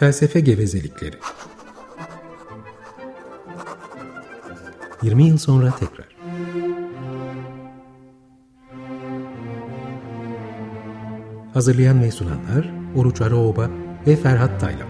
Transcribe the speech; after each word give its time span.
Felsefe 0.00 0.40
gevezelikleri. 0.40 1.16
20 5.02 5.24
yıl 5.24 5.38
sonra 5.38 5.76
tekrar. 5.76 6.16
Hazırlayan 11.54 12.02
ve 12.02 12.10
sunanlar 12.10 12.74
Oruç 12.96 13.20
Araoba 13.20 13.70
ve 14.06 14.16
Ferhat 14.16 14.60
Taylan. 14.60 14.88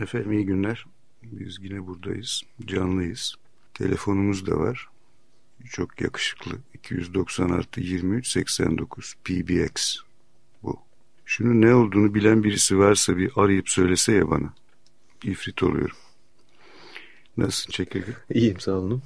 Efendim 0.00 0.32
iyi 0.32 0.46
günler. 0.46 0.86
Biz 1.22 1.58
yine 1.60 1.86
buradayız. 1.86 2.42
Canlıyız. 2.66 3.34
Telefonumuz 3.74 4.46
da 4.46 4.58
var. 4.58 4.89
Çok 5.70 6.00
yakışıklı. 6.00 6.52
290 6.74 7.50
artı 7.50 7.80
23 7.80 8.28
89 8.28 9.14
PBX 9.24 9.96
bu. 10.62 10.78
Şunun 11.24 11.60
ne 11.60 11.74
olduğunu 11.74 12.14
bilen 12.14 12.44
birisi 12.44 12.78
varsa 12.78 13.16
bir 13.16 13.32
arayıp 13.36 13.68
söylese 13.68 14.12
ya 14.12 14.30
bana. 14.30 14.54
İfrit 15.24 15.62
oluyorum. 15.62 15.96
Nasılsın 17.36 17.70
çekirge? 17.70 18.12
İyiyim 18.34 18.60
sağ 18.60 18.72
olun. 18.72 19.02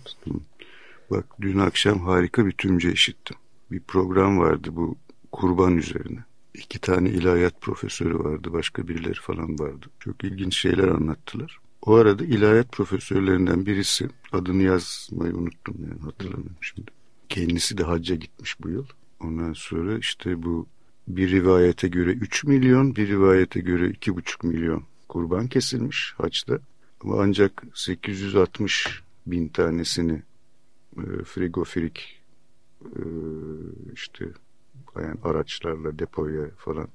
Bak 1.11 1.25
dün 1.41 1.59
akşam 1.59 2.01
harika 2.01 2.47
bir 2.47 2.53
tümce 2.53 2.93
işittim. 2.93 3.37
Bir 3.71 3.81
program 3.81 4.39
vardı 4.39 4.69
bu 4.73 4.97
kurban 5.33 5.77
üzerine. 5.77 6.25
İki 6.55 6.79
tane 6.79 7.11
ilahiyat 7.11 7.61
profesörü 7.61 8.19
vardı, 8.19 8.53
başka 8.53 8.89
birileri 8.89 9.21
falan 9.21 9.59
vardı. 9.59 9.87
Çok 10.01 10.25
ilginç 10.25 10.57
şeyler 10.59 10.89
anlattılar. 10.89 11.59
O 11.87 11.95
arada 11.95 12.25
ilahiyat 12.25 12.73
profesörlerinden 12.73 13.67
birisi, 13.67 14.09
adını 14.33 14.63
yazmayı 14.63 15.35
unuttum 15.35 15.77
yani 15.91 16.01
hatırlamıyorum 16.01 16.57
şimdi. 16.61 16.91
Kendisi 17.29 17.79
de 17.79 17.83
hacca 17.83 18.15
gitmiş 18.15 18.61
bu 18.61 18.69
yıl. 18.69 18.87
Ondan 19.21 19.53
sonra 19.53 19.99
işte 19.99 20.43
bu 20.43 20.67
bir 21.09 21.31
rivayete 21.31 21.89
göre 21.89 22.11
3 22.13 22.45
milyon, 22.45 22.97
bir 22.97 23.09
rivayete 23.09 23.61
göre 23.61 23.87
2,5 23.91 24.47
milyon 24.47 24.85
kurban 25.09 25.49
kesilmiş 25.49 26.15
haçta. 26.17 26.59
Ama 27.01 27.23
ancak 27.23 27.63
860 27.75 29.03
bin 29.27 29.49
tanesini 29.49 30.23
e, 30.97 31.25
frigofirik 31.25 32.23
e, 32.85 33.03
işte 33.95 34.25
yani 34.97 35.21
araçlarla 35.25 35.99
depoya 35.99 36.51
falan 36.57 36.89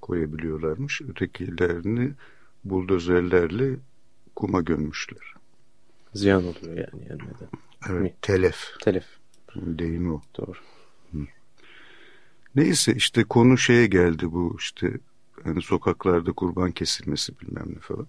koyabiliyorlarmış. 0.00 1.00
Ötekilerini 1.02 2.12
buldozerlerle 2.64 3.76
kuma 4.36 4.60
gömmüşler. 4.60 5.34
Ziyan 6.14 6.44
oluyor 6.44 6.76
yani 6.76 7.04
yenmeden. 7.08 7.48
Evet, 7.90 8.02
Mi? 8.02 8.14
telef. 8.22 8.56
Telef. 8.80 9.06
Deyimi 9.56 10.12
o. 10.12 10.22
Doğru. 10.38 10.58
Neyse 12.54 12.94
işte 12.94 13.24
konu 13.24 13.58
şeye 13.58 13.86
geldi 13.86 14.32
bu 14.32 14.56
işte 14.58 14.98
hani 15.44 15.62
sokaklarda 15.62 16.32
kurban 16.32 16.72
kesilmesi 16.72 17.40
bilmem 17.40 17.66
ne 17.74 17.78
falan. 17.78 18.06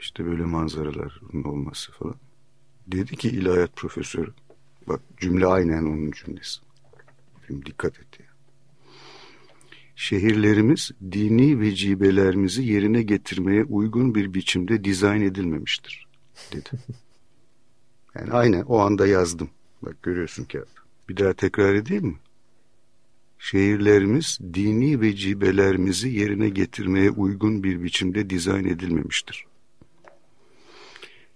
İşte 0.00 0.26
böyle 0.26 0.44
manzaraların 0.44 1.44
olması 1.44 1.92
falan. 1.92 2.16
Dedi 2.86 3.16
ki 3.16 3.28
ilahiyat 3.28 3.76
profesörü. 3.76 4.32
Bak 4.88 5.00
cümle 5.16 5.46
aynen 5.46 5.82
onun 5.82 6.10
cümlesi. 6.10 6.60
Şimdi 7.46 7.66
dikkat 7.66 7.98
et. 8.00 8.06
Şehirlerimiz 9.96 10.90
dini 11.12 11.60
vecibelerimizi 11.60 12.64
yerine 12.64 13.02
getirmeye 13.02 13.64
uygun 13.64 14.14
bir 14.14 14.34
biçimde 14.34 14.84
dizayn 14.84 15.20
edilmemiştir 15.20 16.06
dedi. 16.52 16.70
Yani 18.14 18.32
aynen 18.32 18.62
o 18.62 18.78
anda 18.78 19.06
yazdım. 19.06 19.50
Bak 19.82 20.02
görüyorsun 20.02 20.44
ki 20.44 20.60
bir 21.08 21.16
daha 21.16 21.32
tekrar 21.32 21.74
edeyim 21.74 22.06
mi? 22.06 22.18
Şehirlerimiz 23.38 24.38
dini 24.54 25.00
vecibelerimizi 25.00 26.08
yerine 26.08 26.48
getirmeye 26.48 27.10
uygun 27.10 27.62
bir 27.64 27.82
biçimde 27.82 28.30
dizayn 28.30 28.64
edilmemiştir. 28.64 29.44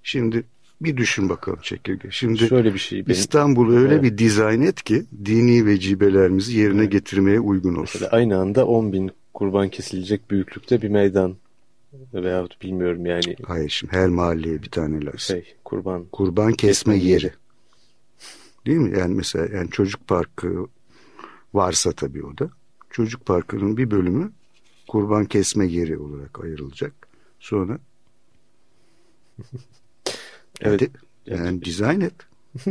Şimdi 0.02 0.44
bir 0.80 0.96
düşün 0.96 1.28
bakalım 1.28 1.58
çekirge. 1.62 2.08
Şimdi 2.10 2.38
Şöyle 2.38 2.74
bir 2.74 2.78
şey. 2.78 2.98
Benim, 3.06 3.10
İstanbul'u 3.20 3.76
öyle 3.76 3.94
Evet. 3.94 4.02
bir 4.04 4.18
dizayn 4.18 4.60
et 4.60 4.82
ki 4.82 5.04
dini 5.24 5.66
vecibelerimizi 5.66 6.58
yerine 6.58 6.84
getirmeye 6.86 7.40
uygun 7.40 7.70
olsun. 7.74 7.82
mesela 7.94 8.10
aynı 8.10 8.38
anda 8.38 8.66
10 8.66 8.92
bin 8.92 9.10
kurban 9.34 9.68
kesilecek 9.68 10.30
büyüklükte 10.30 10.82
bir 10.82 10.88
meydan 10.88 11.36
veyahut 12.14 12.62
bilmiyorum 12.62 13.06
yani 13.06 13.36
Hayır 13.46 13.68
şimdi 13.70 13.92
her 13.92 14.08
mahalleye 14.08 14.62
bir 14.62 14.70
tane 14.70 15.04
lazım. 15.04 15.18
şey 15.18 15.54
kurban 15.64 16.04
Kurban 16.12 16.52
kesme 16.52 16.94
Kesme 16.94 16.96
yeri. 17.10 17.24
yeri. 17.24 17.32
Değil 18.66 18.78
mi? 18.78 18.98
Yani 18.98 19.14
mesela 19.14 19.56
yani 19.56 19.70
çocuk 19.70 20.06
parkı 20.08 20.66
varsa 21.54 21.92
tabii 21.92 22.24
o 22.26 22.38
da. 22.38 22.50
Çocuk 22.90 23.26
parkının 23.26 23.76
bir 23.76 23.90
bölümü 23.90 24.32
kurban 24.88 25.24
kesme 25.24 25.66
yeri 25.66 25.98
olarak 25.98 26.40
ayrılacak. 26.44 26.92
Sonra 27.40 27.78
Evet. 30.60 30.80
hadi, 30.82 30.90
yani 31.26 31.64
dizayn 31.64 32.00
et. 32.00 32.14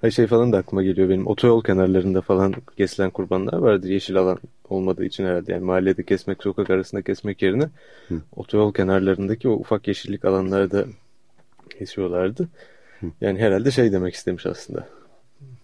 Hayır 0.00 0.12
şey 0.12 0.26
falan 0.26 0.52
da 0.52 0.58
aklıma 0.58 0.82
geliyor 0.82 1.08
benim. 1.08 1.26
Otoyol 1.26 1.62
kenarlarında 1.62 2.20
falan 2.20 2.54
kesilen 2.76 3.10
kurbanlar 3.10 3.58
vardır. 3.58 3.88
Yeşil 3.88 4.16
alan 4.16 4.38
olmadığı 4.68 5.04
için 5.04 5.24
herhalde. 5.24 5.52
Yani 5.52 5.64
mahallede 5.64 6.02
kesmek, 6.02 6.42
sokak 6.42 6.70
arasında 6.70 7.02
kesmek 7.02 7.42
yerine 7.42 7.70
Hı. 8.08 8.22
otoyol 8.36 8.74
kenarlarındaki 8.74 9.48
o 9.48 9.52
ufak 9.52 9.88
yeşillik 9.88 10.24
alanlarda 10.24 10.86
kesiyorlardı. 11.78 12.48
Yani 13.20 13.38
herhalde 13.38 13.70
şey 13.70 13.92
demek 13.92 14.14
istemiş 14.14 14.46
aslında. 14.46 14.88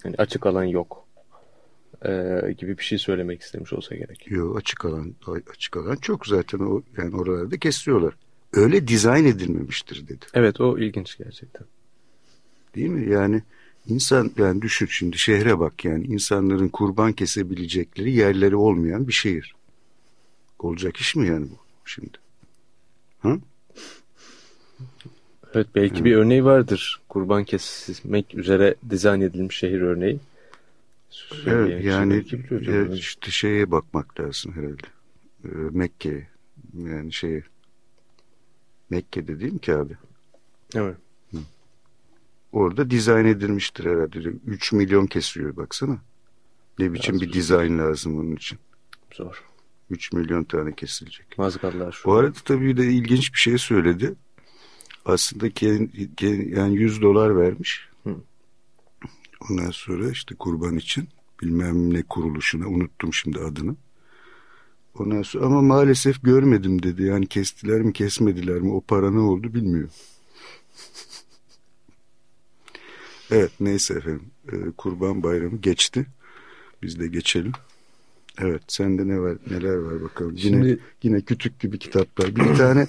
Hani 0.02 0.14
açık 0.18 0.46
alan 0.46 0.64
yok. 0.64 1.04
Ee, 2.06 2.54
gibi 2.58 2.78
bir 2.78 2.82
şey 2.82 2.98
söylemek 2.98 3.42
istemiş 3.42 3.72
olsa 3.72 3.94
gerek. 3.94 4.30
Yok 4.30 4.58
açık 4.58 4.84
alan 4.84 5.14
açık 5.54 5.76
alan 5.76 5.96
çok 5.96 6.26
zaten 6.26 6.58
o 6.58 6.82
yani 6.98 7.16
oralarda 7.16 7.58
kesiyorlar. 7.58 8.14
Öyle 8.58 8.88
dizayn 8.88 9.24
edilmemiştir 9.24 10.08
dedi. 10.08 10.24
Evet 10.34 10.60
o 10.60 10.78
ilginç 10.78 11.18
gerçekten. 11.18 11.66
Değil 12.74 12.88
mi? 12.88 13.12
Yani 13.12 13.42
insan 13.86 14.30
yani 14.38 14.62
düşün 14.62 14.86
şimdi 14.86 15.18
şehre 15.18 15.58
bak 15.58 15.84
yani 15.84 16.04
insanların 16.04 16.68
kurban 16.68 17.12
kesebilecekleri 17.12 18.12
yerleri 18.12 18.56
olmayan 18.56 19.08
bir 19.08 19.12
şehir. 19.12 19.54
Olacak 20.58 20.96
iş 20.96 21.16
mi 21.16 21.26
yani 21.26 21.46
bu 21.50 21.58
şimdi? 21.84 22.18
Ha? 23.18 23.38
Evet 25.54 25.66
belki 25.74 26.04
bir 26.04 26.16
örneği 26.16 26.44
vardır. 26.44 27.00
Kurban 27.08 27.44
kesmek 27.44 28.34
üzere 28.34 28.74
dizayn 28.90 29.20
edilmiş 29.20 29.56
şehir 29.56 29.80
örneği. 29.80 30.18
Söyleyen 31.10 31.70
Evet 31.70 31.84
yani 31.84 32.24
e, 32.68 32.96
işte 32.96 33.30
şeye 33.30 33.70
bakmak 33.70 34.20
lazım 34.20 34.52
herhalde. 34.52 34.86
E, 35.44 35.48
Mekke'ye 35.70 36.28
yani 36.74 37.12
şeye 37.12 37.42
Mekke'de 38.90 39.40
değil 39.40 39.52
mi 39.52 39.58
ki 39.58 39.74
abi? 39.74 39.96
Evet. 40.74 40.96
Orada 42.52 42.90
dizayn 42.90 43.24
edilmiştir 43.24 43.84
herhalde. 43.84 44.18
3 44.46 44.72
milyon 44.72 45.06
kesiyor 45.06 45.56
baksana. 45.56 45.98
Ne 46.78 46.92
biçim 46.92 47.14
Biraz 47.14 47.28
bir 47.28 47.32
dizayn 47.32 47.78
lazım 47.78 48.18
onun 48.18 48.36
için. 48.36 48.58
Zor. 49.12 49.44
3 49.90 50.12
milyon 50.12 50.44
tane 50.44 50.74
kesilecek. 50.74 51.38
Mazgallar 51.38 51.92
şu. 51.92 52.04
Bu 52.08 52.14
arada 52.14 52.38
tabii 52.44 52.76
de 52.76 52.86
ilginç 52.86 53.34
bir 53.34 53.38
şey 53.38 53.58
söyledi. 53.58 54.14
Aslında 55.04 55.50
kendi, 55.50 56.14
kendi- 56.14 56.54
yani 56.56 56.76
100 56.76 57.02
dolar 57.02 57.36
vermiş. 57.36 57.88
Hı. 58.04 58.16
Ondan 59.50 59.70
sonra 59.70 60.10
işte 60.10 60.34
kurban 60.34 60.76
için 60.76 61.08
bilmem 61.42 61.94
ne 61.94 62.02
kuruluşuna 62.02 62.66
unuttum 62.66 63.14
şimdi 63.14 63.38
adını. 63.38 63.76
Ondan 65.00 65.22
sonra 65.22 65.46
ama 65.46 65.62
maalesef 65.62 66.22
görmedim 66.22 66.82
dedi. 66.82 67.02
Yani 67.02 67.26
kestiler 67.26 67.80
mi 67.80 67.92
kesmediler 67.92 68.60
mi 68.60 68.72
o 68.72 68.80
para 68.80 69.10
ne 69.10 69.18
oldu 69.18 69.54
bilmiyor. 69.54 69.88
evet 73.30 73.50
neyse 73.60 73.94
efendim. 73.94 74.22
Ee, 74.52 74.56
kurban 74.76 75.22
bayramı 75.22 75.56
geçti. 75.56 76.06
Biz 76.82 77.00
de 77.00 77.06
geçelim. 77.06 77.52
Evet 78.40 78.62
sende 78.68 79.08
ne 79.08 79.20
var 79.20 79.36
neler 79.50 79.74
var 79.74 80.02
bakalım. 80.02 80.30
Yine 80.36 80.40
Şimdi- 80.40 80.78
yine 81.02 81.20
kütük 81.20 81.60
gibi 81.60 81.78
kitaplar. 81.78 82.36
Bir 82.36 82.54
tane 82.54 82.86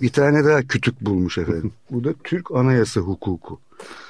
bir 0.00 0.08
tane 0.08 0.44
daha 0.44 0.62
kütük 0.62 1.00
bulmuş 1.00 1.38
efendim. 1.38 1.72
Bu 1.90 2.04
da 2.04 2.14
Türk 2.24 2.50
Anayasa 2.50 3.00
Hukuku. 3.00 3.60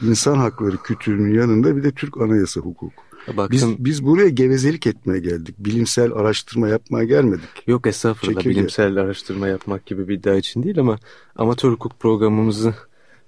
İnsan 0.03 0.37
hakları 0.37 0.77
kütüğünün 0.77 1.35
yanında 1.35 1.77
bir 1.77 1.83
de 1.83 1.91
Türk 1.91 2.21
Anayasa 2.21 2.61
Hukuku. 2.61 2.93
Biz, 3.29 3.37
Baktım. 3.37 3.77
biz 3.79 4.05
buraya 4.05 4.29
gevezelik 4.29 4.87
etmeye 4.87 5.19
geldik. 5.21 5.55
Bilimsel 5.59 6.13
araştırma 6.13 6.69
yapmaya 6.69 7.05
gelmedik. 7.05 7.49
Yok 7.67 7.87
estağfurullah 7.87 8.35
Çekirge. 8.41 8.57
bilimsel 8.57 8.97
araştırma 8.97 9.49
yapmak 9.49 9.87
gibi 9.87 10.09
bir 10.09 10.15
iddia 10.19 10.35
için 10.35 10.63
değil 10.63 10.79
ama 10.79 10.99
amatör 11.37 11.71
hukuk 11.73 12.01
programımızı 12.01 12.75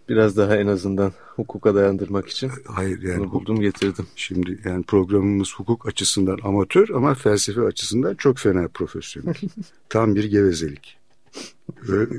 biraz 0.09 0.37
daha 0.37 0.57
en 0.57 0.67
azından 0.67 1.13
hukuka 1.37 1.75
dayandırmak 1.75 2.29
için 2.29 2.51
Hayır 2.67 3.03
yani 3.03 3.21
bunu 3.21 3.33
buldum 3.33 3.61
getirdim. 3.61 4.07
şimdi 4.17 4.61
yani 4.65 4.83
programımız 4.85 5.55
hukuk 5.55 5.89
açısından 5.89 6.39
amatör 6.43 6.89
ama 6.89 7.15
felsefe 7.15 7.61
açısından 7.61 8.15
çok 8.15 8.39
fena 8.39 8.69
profesyonel. 8.69 9.35
Tam 9.89 10.15
bir 10.15 10.25
gevezelik. 10.25 10.97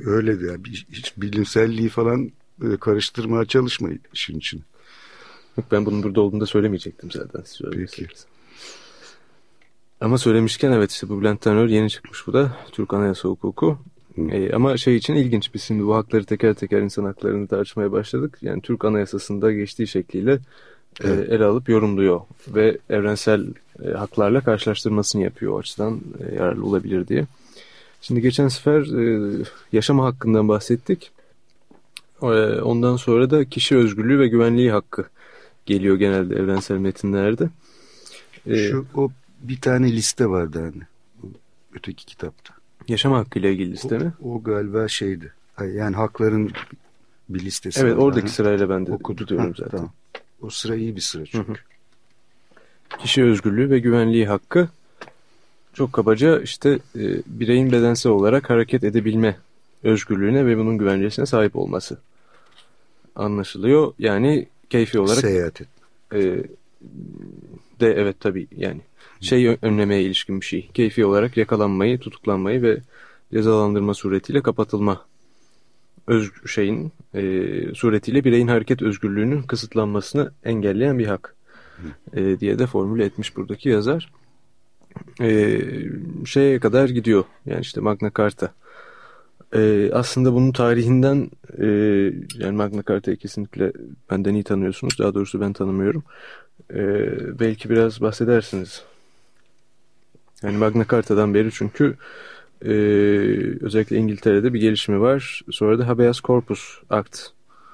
Öyle 0.05 0.41
de 0.41 0.45
yani. 0.45 0.61
Hiç 0.91 1.13
bilimselliği 1.17 1.89
falan 1.89 2.31
e, 2.63 2.77
karıştırmaya 2.77 3.45
çalışmayın 3.45 3.99
işin 4.13 4.37
için. 4.37 4.61
Yok 5.57 5.71
ben 5.71 5.85
bunun 5.85 6.03
burada 6.03 6.21
olduğunu 6.21 6.41
da 6.41 6.45
söylemeyecektim 6.45 7.11
zaten. 7.11 7.43
Peki. 7.71 8.07
Ama 10.01 10.17
söylemişken 10.17 10.71
evet 10.71 10.91
işte 10.91 11.09
bu 11.09 11.21
Bülent 11.21 11.41
Tanrı 11.41 11.71
yeni 11.71 11.89
çıkmış 11.89 12.27
bu 12.27 12.33
da. 12.33 12.57
Türk 12.71 12.93
Anayasa 12.93 13.29
Hukuku. 13.29 13.77
E, 14.17 14.53
ama 14.53 14.77
şey 14.77 14.95
için 14.95 15.15
ilginç 15.15 15.53
biz 15.53 15.63
şimdi 15.63 15.85
bu 15.85 15.95
hakları 15.95 16.25
teker 16.25 16.53
teker 16.53 16.81
insan 16.81 17.03
haklarını 17.03 17.47
tartışmaya 17.47 17.91
başladık. 17.91 18.37
Yani 18.41 18.61
Türk 18.61 18.85
Anayasası'nda 18.85 19.51
geçtiği 19.51 19.87
şekliyle 19.87 20.31
e, 20.33 20.39
evet. 21.03 21.29
ele 21.29 21.45
alıp 21.45 21.69
yorumluyor 21.69 22.21
ve 22.47 22.77
evrensel 22.89 23.45
e, 23.83 23.89
haklarla 23.89 24.41
karşılaştırmasını 24.41 25.23
yapıyor 25.23 25.53
o 25.53 25.57
açıdan 25.57 26.01
e, 26.19 26.35
yararlı 26.35 26.65
olabilir 26.65 27.07
diye. 27.07 27.25
Şimdi 28.01 28.21
geçen 28.21 28.47
sefer 28.47 28.81
e, 28.81 29.31
yaşama 29.71 30.05
hakkından 30.05 30.47
bahsettik. 30.47 31.11
E, 32.21 32.25
ondan 32.61 32.95
sonra 32.95 33.29
da 33.29 33.45
kişi 33.45 33.77
özgürlüğü 33.77 34.19
ve 34.19 34.27
güvenliği 34.27 34.71
hakkı 34.71 35.05
geliyor 35.65 35.95
genelde 35.95 36.35
evrensel 36.35 36.77
metinlerde. 36.77 37.49
E, 38.47 38.55
Şu 38.69 38.85
o 38.95 39.09
bir 39.41 39.61
tane 39.61 39.91
liste 39.91 40.27
vardı 40.29 40.59
hani 40.61 40.83
öteki 41.73 42.05
kitapta. 42.05 42.53
Yaşam 42.87 43.13
hakkıyla 43.13 43.49
ilgili 43.49 43.71
liste 43.71 43.95
o, 43.95 43.99
mi? 43.99 44.13
O 44.23 44.43
galiba 44.43 44.87
şeydi. 44.87 45.33
Yani 45.73 45.95
hakların 45.95 46.51
bir 47.29 47.39
listesi 47.39 47.79
Evet 47.79 47.97
oradaki 47.97 48.21
hani. 48.21 48.31
sırayla 48.31 48.69
ben 48.69 48.85
de 48.85 48.91
okudum 48.91 49.55
zaten. 49.55 49.69
Tamam. 49.77 49.91
O 50.41 50.49
sıra 50.49 50.75
iyi 50.75 50.95
bir 50.95 51.01
sıra 51.01 51.25
çünkü. 51.25 51.47
Hı 51.47 51.51
hı. 51.51 51.57
Kişi 52.99 53.23
özgürlüğü 53.23 53.69
ve 53.69 53.79
güvenliği 53.79 54.27
hakkı 54.27 54.67
çok 55.73 55.93
kabaca 55.93 56.41
işte 56.41 56.69
e, 56.95 57.01
bireyin 57.25 57.71
bedensel 57.71 58.11
olarak 58.11 58.49
hareket 58.49 58.83
edebilme 58.83 59.37
özgürlüğüne 59.83 60.45
ve 60.45 60.57
bunun 60.57 60.77
güvencesine 60.77 61.25
sahip 61.25 61.55
olması 61.55 61.97
anlaşılıyor. 63.15 63.93
Yani 63.99 64.47
keyfi 64.69 64.99
olarak 64.99 65.21
seyahat 65.21 65.61
et. 65.61 65.67
E, 66.13 66.19
de 67.79 67.93
evet 67.93 68.19
tabii 68.19 68.47
yani 68.57 68.81
şey 69.21 69.57
önlemeye 69.61 70.03
ilişkin 70.03 70.41
bir 70.41 70.45
şey. 70.45 70.69
Keyfi 70.73 71.05
olarak 71.05 71.37
yakalanmayı, 71.37 71.99
tutuklanmayı 71.99 72.61
ve 72.61 72.77
cezalandırma 73.33 73.93
suretiyle 73.93 74.41
kapatılma 74.41 75.05
öz 76.07 76.31
şeyin 76.47 76.91
e, 77.13 77.21
suretiyle 77.75 78.23
bireyin 78.23 78.47
hareket 78.47 78.81
özgürlüğünün 78.81 79.41
kısıtlanmasını 79.41 80.31
engelleyen 80.43 80.99
bir 80.99 81.05
hak 81.05 81.35
e, 82.13 82.39
diye 82.39 82.59
de 82.59 82.67
formüle 82.67 83.05
etmiş 83.05 83.37
buradaki 83.37 83.69
yazar. 83.69 84.11
E, 85.21 85.61
şeye 86.25 86.59
kadar 86.59 86.89
gidiyor 86.89 87.23
yani 87.45 87.61
işte 87.61 87.81
Magna 87.81 88.11
Carta. 88.17 88.53
E, 89.55 89.91
aslında 89.93 90.33
bunun 90.33 90.51
tarihinden 90.51 91.31
e, 91.57 91.65
yani 92.43 92.55
Magna 92.55 92.83
Carta'yı 92.87 93.17
kesinlikle 93.17 93.71
benden 94.11 94.33
iyi 94.33 94.43
tanıyorsunuz. 94.43 94.99
Daha 94.99 95.13
doğrusu 95.13 95.41
ben 95.41 95.53
tanımıyorum. 95.53 96.03
E, 96.73 96.79
belki 97.39 97.69
biraz 97.69 98.01
bahsedersiniz 98.01 98.83
yani 100.43 100.57
Magna 100.57 100.85
Carta'dan 100.91 101.33
beri 101.33 101.51
çünkü 101.51 101.95
e, 102.65 102.71
özellikle 103.61 103.97
İngiltere'de 103.97 104.53
bir 104.53 104.61
gelişme 104.61 104.99
var. 104.99 105.41
Sonra 105.51 105.79
da 105.79 105.87
Habeas 105.87 106.21
Corpus 106.21 106.81
Act. 106.89 107.19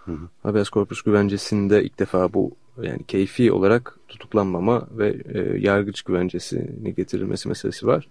Hı 0.06 0.12
hı. 0.12 0.18
Habeas 0.44 0.70
Corpus 0.70 1.02
güvencesinde 1.02 1.84
ilk 1.84 2.00
defa 2.00 2.34
bu 2.34 2.52
yani 2.82 3.04
keyfi 3.08 3.52
olarak 3.52 3.98
tutuklanmama 4.08 4.88
ve 4.92 5.16
e, 5.34 5.60
yargıç 5.60 6.02
güvencesini 6.02 6.96
getirilmesi 6.96 7.50
meselesi 7.50 7.88
var. 7.88 8.08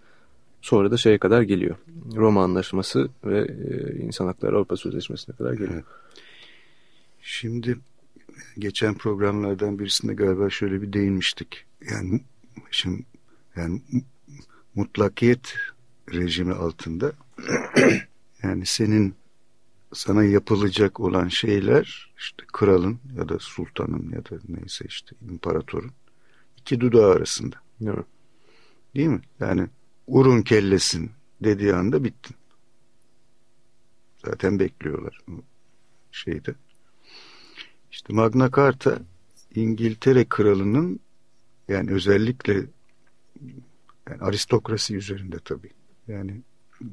Sonra 0.62 0.90
da 0.90 0.96
şeye 0.96 1.18
kadar 1.18 1.42
geliyor. 1.42 1.76
Roma 2.16 2.44
Anlaşması 2.44 3.08
ve 3.24 3.40
e, 3.40 3.96
İnsan 3.96 4.26
Hakları 4.26 4.56
Avrupa 4.56 4.76
Sözleşmesi'ne 4.76 5.36
kadar 5.36 5.52
geliyor. 5.52 5.74
Evet. 5.74 5.84
Şimdi 7.22 7.78
geçen 8.58 8.94
programlardan 8.94 9.78
birisinde 9.78 10.14
galiba 10.14 10.50
şöyle 10.50 10.82
bir 10.82 10.92
değinmiştik. 10.92 11.64
Yani 11.90 12.20
şimdi 12.70 13.02
yani 13.56 13.82
mutlakiyet 14.74 15.54
rejimi 16.12 16.52
altında 16.52 17.12
yani 18.42 18.66
senin 18.66 19.14
sana 19.92 20.24
yapılacak 20.24 21.00
olan 21.00 21.28
şeyler 21.28 22.12
işte 22.18 22.44
kralın 22.52 22.98
ya 23.16 23.28
da 23.28 23.38
sultanın 23.38 24.10
ya 24.12 24.24
da 24.24 24.42
neyse 24.48 24.84
işte 24.88 25.16
imparatorun 25.30 25.92
iki 26.56 26.80
dudağı 26.80 27.10
arasında. 27.10 27.56
Evet. 27.82 28.06
Değil 28.94 29.08
mi? 29.08 29.20
Yani 29.40 29.68
urun 30.10 30.42
kellesin 30.42 31.10
dediği 31.44 31.74
anda 31.74 32.04
bittin. 32.04 32.36
Zaten 34.26 34.58
bekliyorlar 34.58 35.20
şeyde. 36.12 36.54
İşte 37.90 38.12
Magna 38.12 38.50
Carta 38.56 38.98
İngiltere 39.54 40.24
kralının 40.24 41.00
yani 41.68 41.90
özellikle 41.90 42.54
yani 44.08 44.20
aristokrasi 44.20 44.96
üzerinde 44.96 45.38
tabii. 45.44 45.70
Yani 46.08 46.40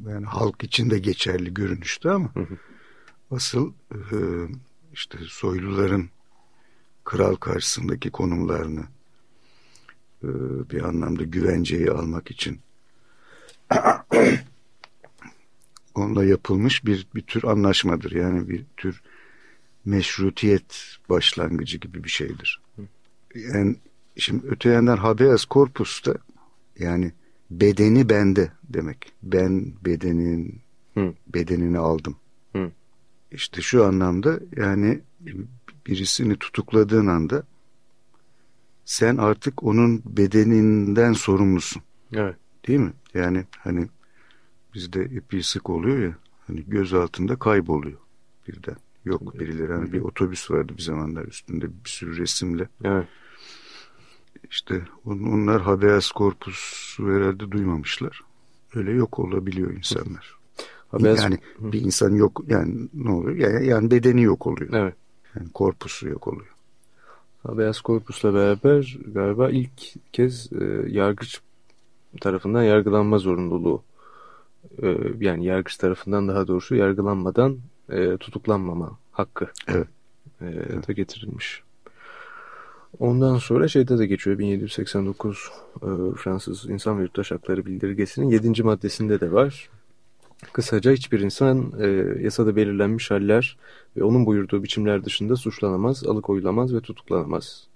yani 0.08 0.26
halk 0.26 0.64
için 0.64 0.90
de 0.90 1.00
geçerli 1.00 1.54
görünüştü 1.54 2.10
ama 2.10 2.36
hı 2.36 2.40
hı. 2.40 2.58
asıl 3.32 3.74
e, 3.92 4.18
işte 4.94 5.18
soyluların 5.22 6.10
kral 7.04 7.36
karşısındaki 7.36 8.10
konumlarını 8.10 8.86
e, 10.24 10.28
bir 10.70 10.82
anlamda 10.82 11.24
güvenceyi 11.24 11.92
almak 11.92 12.32
için 12.32 12.60
onunla 15.96 16.26
yapılmış 16.26 16.86
bir 16.86 17.08
bir 17.16 17.22
tür 17.22 17.44
anlaşmadır. 17.44 18.12
Yani 18.12 18.50
bir 18.50 18.66
tür 18.78 19.02
meşrutiyet 19.86 20.98
başlangıcı 21.10 21.78
gibi 21.78 22.04
bir 22.04 22.10
şeydir. 22.10 22.62
Yani 23.36 23.76
şimdi 24.18 24.48
öte 24.48 24.70
yandan 24.70 24.98
habeas 24.98 25.46
corpus'ta 25.46 26.16
yani 26.80 27.12
bedeni 27.52 28.10
bende 28.10 28.52
demek. 28.64 29.12
Ben 29.24 29.74
bedenin 29.86 30.62
Hı. 30.94 31.14
bedenini 31.28 31.78
aldım. 31.78 32.16
Hı. 32.54 32.72
İşte 33.32 33.62
şu 33.62 33.86
anlamda 33.86 34.40
yani 34.56 35.02
birisini 35.88 36.36
tutukladığın 36.36 37.08
anda 37.08 37.44
sen 38.86 39.18
artık 39.18 39.64
onun 39.64 40.02
bedeninden 40.06 41.14
sorumlusun. 41.14 41.82
Evet. 42.14 42.36
Değil 42.68 42.80
mi? 42.80 42.94
Yani 43.14 43.46
hani 43.60 43.88
bizde 44.74 45.02
epey 45.02 45.44
sık 45.44 45.70
oluyor 45.70 45.98
ya 45.98 46.16
hani 46.48 46.64
göz 46.68 46.94
altında 46.94 47.36
kayboluyor 47.36 48.00
birden. 48.48 48.76
Yok 49.06 49.40
birileri 49.40 49.74
hani 49.74 49.94
bir 49.94 50.02
otobüs 50.02 50.52
vardı 50.52 50.74
bir 50.78 50.82
zamanlar 50.82 51.26
üstünde 51.26 51.66
bir 51.66 51.90
sürü 51.90 52.18
resimle. 52.18 52.70
Evet. 52.84 53.08
İşte 54.52 54.82
onlar 55.06 55.62
habeas 55.62 56.12
corpus 56.12 56.96
herhalde 57.00 57.52
duymamışlar. 57.52 58.22
Öyle 58.76 58.92
yok 58.92 59.20
olabiliyor 59.20 59.74
insanlar. 59.74 60.38
Habeas... 60.88 61.24
Yani 61.24 61.38
bir 61.60 61.82
insan 61.82 62.16
yok 62.16 62.44
yani 62.48 62.90
ne 62.94 63.12
oluyor? 63.12 63.38
Yani, 63.38 63.68
yani 63.68 63.92
bedeni 63.92 64.22
yok 64.22 64.48
oluyor. 64.48 64.74
Evet. 64.74 64.96
Yani 65.36 65.50
korpusu 65.54 66.10
yok 66.10 66.28
oluyor. 66.28 66.56
Habeas 67.44 67.82
corpus'la 67.82 68.34
beraber 68.34 68.98
galiba 69.08 69.50
ilk 69.50 69.94
kez 70.14 70.54
e, 70.54 70.86
yargıç 70.88 71.42
tarafından 72.22 72.64
yargılanma 72.64 73.18
zorunluluğu 73.18 73.84
e, 74.84 74.98
yani 75.20 75.46
yargıç 75.46 75.78
tarafından 75.78 76.28
daha 76.28 76.48
doğrusu 76.48 76.76
yargılanmadan 76.76 77.58
e, 77.90 78.18
tutuklanmama 78.18 78.98
hakkı 79.12 79.48
evet. 79.68 79.88
E, 80.42 80.46
evet. 80.46 80.88
da 80.88 80.94
getirilmiş. 80.94 81.64
Ondan 83.00 83.38
sonra 83.38 83.68
şeyde 83.68 83.98
de 83.98 84.06
geçiyor 84.06 84.40
1789 84.40 85.52
e, 85.76 85.88
Fransız 86.16 86.70
İnsan 86.70 86.98
ve 86.98 87.02
Yurttaş 87.02 87.32
Hakları 87.32 87.66
Bildirgesi'nin 87.66 88.30
7. 88.30 88.64
maddesinde 88.64 89.20
de 89.20 89.32
var. 89.32 89.70
Kısaca 90.54 90.92
hiçbir 90.92 91.20
insan 91.20 91.74
e, 91.80 91.88
yasada 92.24 92.56
belirlenmiş 92.56 93.12
haller 93.12 93.58
ve 93.98 94.04
onun 94.04 94.26
buyurduğu 94.26 94.64
biçimler 94.64 95.06
dışında 95.06 95.36
suçlanamaz, 95.36 96.08
alıkoyulamaz 96.08 96.74
ve 96.74 96.82
tutuklanamaz 96.82 97.68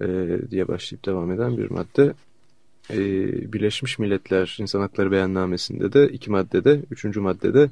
e, 0.00 0.06
diye 0.50 0.68
başlayıp 0.68 1.06
devam 1.06 1.30
eden 1.32 1.56
bir 1.56 1.70
madde. 1.70 2.14
E, 2.90 2.98
Birleşmiş 3.52 3.98
Milletler 3.98 4.56
İnsan 4.60 4.80
Hakları 4.80 5.10
Beyannamesi'nde 5.10 5.92
de 5.92 6.08
iki 6.08 6.30
maddede, 6.30 6.80
üçüncü 6.90 7.20
maddede 7.20 7.70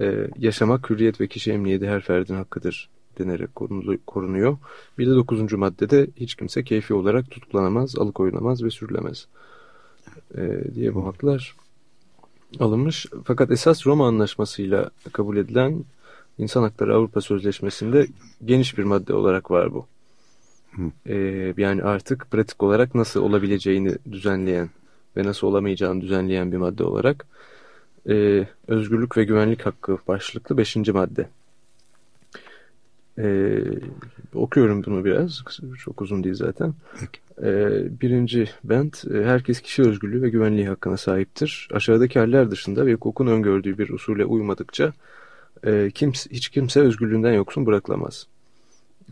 e, 0.00 0.28
yaşamak, 0.38 0.90
hürriyet 0.90 1.20
ve 1.20 1.26
kişi 1.26 1.52
emniyeti 1.52 1.88
her 1.88 2.00
ferdin 2.00 2.34
hakkıdır 2.34 2.88
denerek 3.18 3.54
korunuyor. 4.06 4.58
Bir 4.98 5.06
de 5.06 5.10
dokuzuncu 5.10 5.58
maddede 5.58 6.06
hiç 6.16 6.34
kimse 6.34 6.64
keyfi 6.64 6.94
olarak 6.94 7.30
tutuklanamaz, 7.30 7.98
alıkoyulamaz 7.98 8.62
ve 8.62 8.70
sürülemez 8.70 9.26
e, 10.36 10.74
diye 10.74 10.94
bu 10.94 11.06
haklar 11.06 11.54
alınmış. 12.60 13.06
Fakat 13.24 13.50
esas 13.50 13.86
Roma 13.86 14.06
Anlaşması'yla 14.06 14.90
kabul 15.12 15.36
edilen 15.36 15.84
İnsan 16.38 16.62
Hakları 16.62 16.94
Avrupa 16.94 17.20
Sözleşmesi'nde 17.20 18.06
geniş 18.44 18.78
bir 18.78 18.84
madde 18.84 19.14
olarak 19.14 19.50
var 19.50 19.74
bu. 19.74 19.86
E, 21.06 21.16
yani 21.56 21.82
artık 21.82 22.30
pratik 22.30 22.62
olarak 22.62 22.94
nasıl 22.94 23.22
olabileceğini 23.22 23.94
düzenleyen 24.12 24.70
ve 25.16 25.24
nasıl 25.24 25.46
olamayacağını 25.46 26.00
düzenleyen 26.00 26.52
bir 26.52 26.56
madde 26.56 26.84
olarak 26.84 27.26
e, 28.08 28.46
özgürlük 28.68 29.16
ve 29.16 29.24
güvenlik 29.24 29.66
hakkı 29.66 29.98
başlıklı 30.08 30.58
beşinci 30.58 30.92
madde 30.92 31.28
Ee, 33.18 33.60
okuyorum 34.34 34.84
bunu 34.84 35.04
biraz. 35.04 35.44
Çok 35.78 36.02
uzun 36.02 36.24
değil 36.24 36.34
zaten. 36.34 36.74
Ee, 37.42 38.00
birinci 38.00 38.48
bent, 38.64 39.04
e, 39.14 39.24
herkes 39.24 39.60
kişi 39.60 39.82
özgürlüğü 39.82 40.22
ve 40.22 40.28
güvenliği 40.28 40.68
hakkına 40.68 40.96
sahiptir. 40.96 41.68
Aşağıdaki 41.72 42.18
haller 42.18 42.50
dışında 42.50 42.86
ve 42.86 42.92
hukukun 42.94 43.26
öngördüğü 43.26 43.78
bir 43.78 43.88
usule 43.88 44.24
uymadıkça 44.24 44.92
e, 45.66 45.90
kimse, 45.94 46.30
hiç 46.30 46.48
kimse 46.48 46.80
özgürlüğünden 46.80 47.32
yoksun 47.32 47.66
bırakılamaz. 47.66 48.26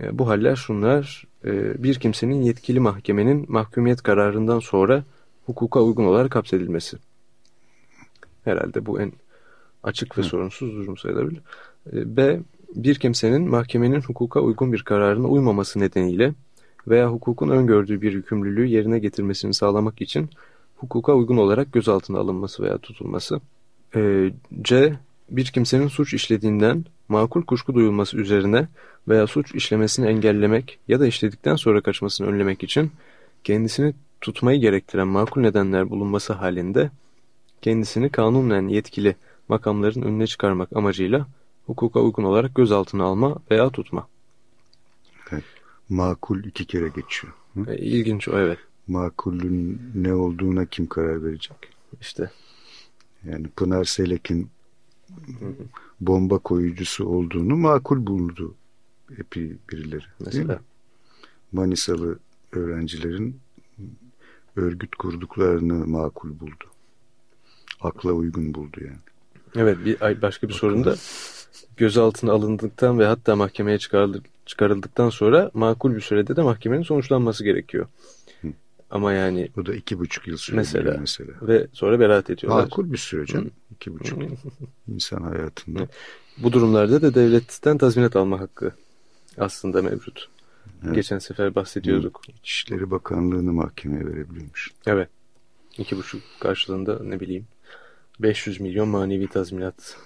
E, 0.01 0.19
bu 0.19 0.29
haller 0.29 0.57
şunlar, 0.57 1.25
e, 1.45 1.83
bir 1.83 1.95
kimsenin 1.95 2.43
yetkili 2.43 2.81
mahkemenin 2.81 3.45
mahkumiyet 3.49 4.03
kararından 4.03 4.59
sonra 4.59 5.05
hukuka 5.47 5.81
uygun 5.81 6.05
olarak 6.05 6.35
hapsedilmesi. 6.35 6.97
Herhalde 8.45 8.87
bu 8.87 9.01
en 9.01 9.13
açık 9.83 10.19
ve 10.19 10.23
Hı. 10.23 10.27
sorunsuz 10.27 10.77
durum 10.77 10.97
sayılabilir. 10.97 11.41
E, 11.93 12.17
B. 12.17 12.41
Bir 12.75 12.95
kimsenin 12.95 13.51
mahkemenin 13.51 14.01
hukuka 14.01 14.41
uygun 14.41 14.73
bir 14.73 14.83
kararına 14.83 15.27
uymaması 15.27 15.81
nedeniyle 15.81 16.35
veya 16.89 17.11
hukukun 17.11 17.49
öngördüğü 17.49 18.03
bir 18.03 18.13
yükümlülüğü 18.13 18.67
yerine 18.67 18.99
getirmesini 18.99 19.55
sağlamak 19.55 20.01
için 20.01 20.31
hukuka 20.77 21.15
uygun 21.15 21.37
olarak 21.37 21.73
gözaltına 21.73 22.19
alınması 22.19 22.63
veya 22.63 22.79
tutulması. 22.79 23.41
C. 24.63 24.97
Bir 25.31 25.45
kimsenin 25.45 25.89
suç 25.89 26.15
işlediğinden 26.15 26.85
makul 27.11 27.43
kuşku 27.43 27.75
duyulması 27.75 28.17
üzerine 28.17 28.69
veya 29.09 29.27
suç 29.27 29.55
işlemesini 29.55 30.07
engellemek 30.07 30.79
ya 30.89 31.01
da 31.01 31.07
işledikten 31.07 31.57
sonra 31.57 31.81
kaçmasını 31.81 32.27
önlemek 32.27 32.63
için 32.63 32.93
kendisini 33.45 33.95
tutmayı 34.21 34.61
gerektiren 34.61 35.09
makul 35.09 35.41
nedenler 35.41 35.91
bulunması 35.91 36.33
halinde 36.33 36.91
kendisini 37.63 38.11
kanunen 38.11 38.69
yetkili 38.69 39.17
makamların 39.49 40.03
önüne 40.03 40.27
çıkarmak 40.27 40.77
amacıyla 40.77 41.27
hukuka 41.67 42.01
uygun 42.01 42.25
olarak 42.25 42.55
gözaltına 42.55 43.05
alma 43.05 43.37
veya 43.51 43.71
tutma. 43.71 44.09
Evet. 45.33 45.45
Makul 45.89 46.45
iki 46.45 46.65
kere 46.65 46.89
geçiyor. 46.89 47.33
Hı? 47.55 47.73
E, 47.73 47.79
ilginç 47.79 48.29
o 48.29 48.39
evet. 48.39 48.59
Makulün 48.87 49.81
ne 49.95 50.15
olduğuna 50.15 50.67
kim 50.67 50.87
karar 50.87 51.25
verecek? 51.25 51.57
İşte. 52.01 52.31
Yani 53.25 53.49
Pınar 53.49 53.85
Selek'in 53.85 54.51
bomba 56.01 56.39
koyucusu 56.39 57.05
olduğunu 57.05 57.57
makul 57.57 58.07
buldu 58.07 58.55
epi 59.19 59.57
birileri. 59.73 60.05
Mesela. 60.27 60.61
Manisalı 61.53 62.19
öğrencilerin 62.53 63.41
örgüt 64.57 64.97
kurduklarını 64.97 65.87
makul 65.87 66.41
buldu. 66.41 66.65
Akla 67.81 68.13
uygun 68.13 68.55
buldu 68.55 68.77
yani. 68.81 68.99
Evet 69.57 69.79
bir 69.85 70.23
başka 70.23 70.49
bir 70.49 70.53
sorun 70.53 70.85
da 70.85 70.97
gözaltına 71.77 72.33
alındıktan 72.33 72.99
ve 72.99 73.07
hatta 73.07 73.37
mahkemeye 73.37 73.79
çıkarıldıktan 74.47 75.11
sonra 75.11 75.51
makul 75.55 75.95
bir 75.95 76.01
sürede 76.01 76.37
de 76.37 76.43
mahkemenin 76.43 76.83
sonuçlanması 76.83 77.45
gerekiyor. 77.45 77.87
Hı. 78.91 78.95
Ama 78.95 79.13
yani... 79.13 79.49
Bu 79.57 79.67
da 79.67 79.75
iki 79.75 79.99
buçuk 79.99 80.29
yıl 80.29 80.37
sürüyor 80.37 80.61
mesela, 80.61 80.97
mesela. 81.01 81.33
Ve 81.43 81.67
sonra 81.73 82.01
beraat 82.01 82.31
ediyorlar. 82.31 82.63
Makul 82.63 82.93
bir 82.93 82.99
süre 82.99 83.27
canım. 83.27 83.51
İki 83.71 83.95
buçuk 83.99 84.23
yıl. 84.23 84.31
insan 84.89 85.23
hayatında. 85.23 85.89
Bu 86.39 86.53
durumlarda 86.53 87.03
da 87.03 87.15
devletten 87.15 87.79
tazminat 87.79 88.17
alma 88.17 88.41
hakkı 88.41 88.73
aslında 89.39 89.83
mevcut. 89.83 90.29
Evet. 90.85 90.95
Geçen 90.95 91.19
sefer 91.19 91.55
bahsediyorduk. 91.55 92.21
İçişleri 92.29 92.91
Bakanlığı'nı 92.91 93.53
mahkemeye 93.53 94.07
verebiliyormuş. 94.07 94.71
Evet. 94.87 95.09
İki 95.79 95.97
buçuk 95.97 96.23
karşılığında 96.41 97.03
ne 97.03 97.21
bileyim 97.21 97.47
500 98.21 98.61
milyon 98.61 98.89
manevi 98.89 99.29
tazminat 99.29 99.97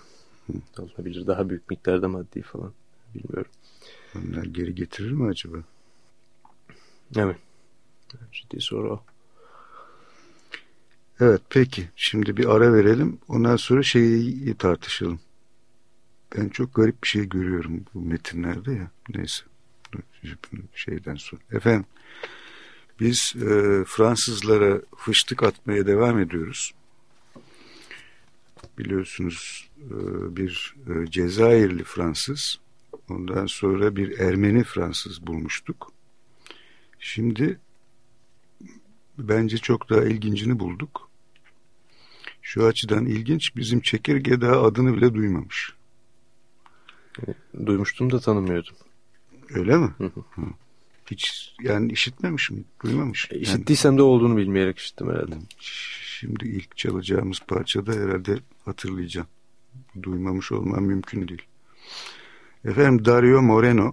alınabilir. 0.79 1.27
Daha 1.27 1.49
büyük 1.49 1.71
miktarda 1.71 2.09
maddi 2.09 2.43
falan. 2.43 2.73
Bilmiyorum. 3.15 3.53
Onlar 4.17 4.45
geri 4.45 4.75
getirir 4.75 5.13
mi 5.13 5.29
acaba? 5.29 5.57
Evet. 7.17 7.37
Ciddi 8.33 8.61
soru 8.61 8.93
o. 8.93 9.03
Evet 11.21 11.41
peki. 11.51 11.89
Şimdi 11.97 12.37
bir 12.37 12.47
ara 12.47 12.73
verelim. 12.75 13.19
Ondan 13.29 13.57
sonra 13.57 13.83
şeyi 13.83 14.55
tartışalım. 14.55 15.21
Ben 16.37 16.49
çok 16.49 16.75
garip 16.75 17.03
bir 17.03 17.09
şey 17.09 17.29
görüyorum 17.29 17.85
bu 17.95 18.01
metinlerde 18.01 18.73
ya. 18.73 18.91
Neyse. 19.15 19.45
Şeyden 20.75 21.15
sonra. 21.15 21.43
Efendim 21.53 21.87
biz 23.01 23.35
e, 23.37 23.85
Fransızlara 23.87 24.81
fıştık 24.97 25.43
atmaya 25.43 25.87
devam 25.87 26.19
ediyoruz. 26.19 26.75
Biliyorsunuz 28.79 29.71
e, 29.79 29.97
bir 30.37 30.77
e, 30.89 31.11
Cezayirli 31.11 31.85
Fransız, 31.85 32.59
ondan 33.09 33.47
sonra 33.47 33.97
bir 33.97 34.19
Ermeni 34.19 34.65
Fransız 34.65 35.27
bulmuştuk. 35.27 35.93
Şimdi 36.99 37.59
bence 39.19 39.59
çok 39.59 39.91
daha 39.91 40.05
ilgincini 40.05 40.59
bulduk. 40.59 41.11
Şu 42.43 42.67
açıdan 42.67 43.07
ilginç 43.07 43.57
bizim 43.57 43.81
çekirge 43.81 44.41
daha 44.41 44.63
adını 44.63 44.97
bile 44.97 45.15
duymamış. 45.15 45.73
Duymuştum 47.67 48.13
da 48.13 48.21
tanımıyordum. 48.21 48.75
Öyle 49.55 49.77
mi? 49.77 49.91
Hı 49.99 50.11
hı. 50.31 50.43
Hiç 51.11 51.55
yani 51.63 51.93
işitmemiş 51.93 52.51
mi? 52.51 52.65
Duymamış. 52.85 53.29
E, 53.31 53.39
işittiysem 53.39 53.93
yani, 53.93 53.99
de 53.99 54.03
olduğunu 54.03 54.37
bilmeyerek 54.37 54.79
işittim 54.79 55.11
herhalde. 55.11 55.35
Şimdi 55.59 56.49
ilk 56.49 56.77
çalacağımız 56.77 57.41
parçada 57.49 57.93
herhalde 57.93 58.39
hatırlayacağım. 58.65 59.27
Duymamış 60.03 60.53
olmam 60.53 60.85
mümkün 60.85 61.29
değil. 61.29 61.43
Efendim 62.65 63.05
Dario 63.05 63.43
Moreno 63.43 63.93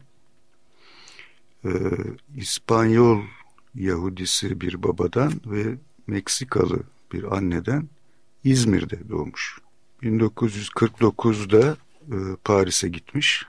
e, 1.66 1.70
İspanyol 2.36 3.22
Yahudisi 3.76 4.62
bir 4.62 4.84
babadan 4.84 5.34
ve 5.46 5.78
Meksikalı 6.08 6.84
bir 7.14 7.38
anneden 7.38 7.90
İzmir'de 8.44 9.10
doğmuş. 9.10 9.60
1949'da 10.04 11.78
e, 12.08 12.36
Paris'e 12.44 12.90
gitmiş. 12.90 13.46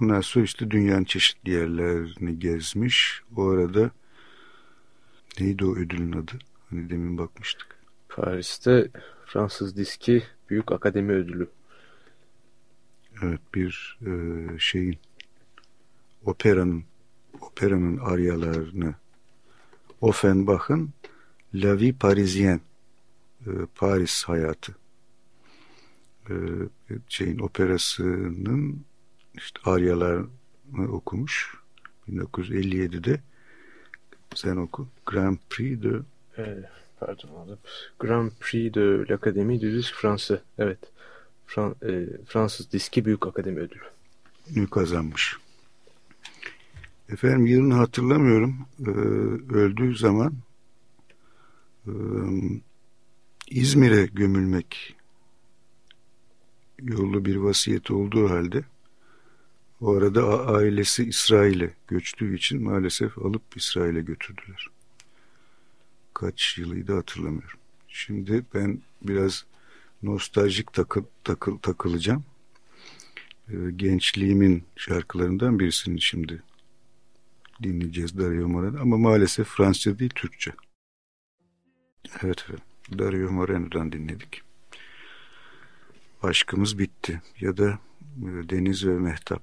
Ondan 0.00 0.20
sonra 0.20 0.44
işte 0.44 0.70
dünyanın 0.70 1.04
çeşitli 1.04 1.50
yerlerini 1.50 2.38
gezmiş. 2.38 3.22
O 3.36 3.48
arada 3.48 3.90
neydi 5.40 5.64
o 5.64 5.76
ödülün 5.76 6.12
adı? 6.12 6.32
Hani 6.70 6.90
demin 6.90 7.18
bakmıştık. 7.18 7.76
Paris'te 8.08 8.90
Fransız 9.26 9.76
diski 9.76 10.22
Büyük 10.50 10.72
Akademi 10.72 11.12
Ödülü. 11.12 11.48
Evet 13.22 13.40
bir 13.54 13.98
e, 14.06 14.12
şeyin 14.58 14.98
operanın 16.24 16.84
operanın 17.40 17.98
aryalarını 17.98 18.94
Offenbach'ın 20.00 20.90
La 21.54 21.78
Vie 21.78 21.92
Parisienne 21.92 22.60
e, 23.46 23.50
Paris 23.74 24.24
hayatı. 24.24 24.74
E, 26.30 26.34
şeyin 27.08 27.38
operasının 27.38 28.84
işte 29.34 29.60
aryalarını 29.64 30.92
okumuş. 30.92 31.54
1957'de 32.08 33.20
sen 34.34 34.56
oku. 34.56 34.88
Grand 35.06 35.38
Prix 35.50 35.82
de 35.82 36.00
evet, 36.36 36.64
pardon 37.00 37.58
Grand 38.00 38.30
Prix 38.40 38.74
de 38.74 39.04
l'Académie 39.08 39.60
du 39.60 39.72
Disque 39.72 39.96
Français. 39.96 40.40
Evet 40.58 40.78
Fran 41.46 41.76
e, 41.82 42.06
Fransız 42.26 42.72
Diski 42.72 43.04
Büyük 43.04 43.26
Akademi 43.26 43.60
Ödülü. 43.60 44.66
Kazanmış 44.70 45.36
efendim 47.12 47.46
yılını 47.46 47.74
hatırlamıyorum 47.74 48.66
ee, 48.86 48.90
öldüğü 49.54 49.96
zaman 49.96 50.34
e, 51.86 51.92
İzmir'e 53.50 54.06
gömülmek 54.06 54.96
yolu 56.82 57.24
bir 57.24 57.36
vasiyet 57.36 57.90
olduğu 57.90 58.30
halde 58.30 58.64
o 59.80 59.94
arada 59.94 60.46
ailesi 60.46 61.04
İsrail'e 61.04 61.74
göçtüğü 61.88 62.36
için 62.36 62.62
maalesef 62.62 63.18
alıp 63.18 63.42
İsrail'e 63.56 64.00
götürdüler. 64.00 64.66
Kaç 66.14 66.58
yılıydı 66.58 66.94
hatırlamıyorum. 66.94 67.58
Şimdi 67.88 68.44
ben 68.54 68.82
biraz 69.02 69.44
nostaljik 70.02 70.72
takıl, 70.72 71.04
takıl, 71.24 71.58
takılacağım. 71.58 72.24
Ee, 73.48 73.54
gençliğimin 73.76 74.64
şarkılarından 74.76 75.58
birisini 75.58 76.00
şimdi 76.00 76.42
dinleyeceğiz 77.62 78.18
Dario 78.18 78.48
Moreno 78.48 78.80
ama 78.80 78.98
maalesef 78.98 79.48
Fransızca 79.48 79.98
değil 79.98 80.10
Türkçe. 80.14 80.52
Evet 82.22 82.38
efendim. 82.38 82.64
Dario 82.98 83.30
Moreno'dan 83.30 83.92
dinledik. 83.92 84.42
Aşkımız 86.22 86.78
bitti 86.78 87.22
ya 87.40 87.56
da 87.56 87.78
e, 88.18 88.48
Deniz 88.50 88.86
ve 88.86 88.98
Mehtap. 88.98 89.42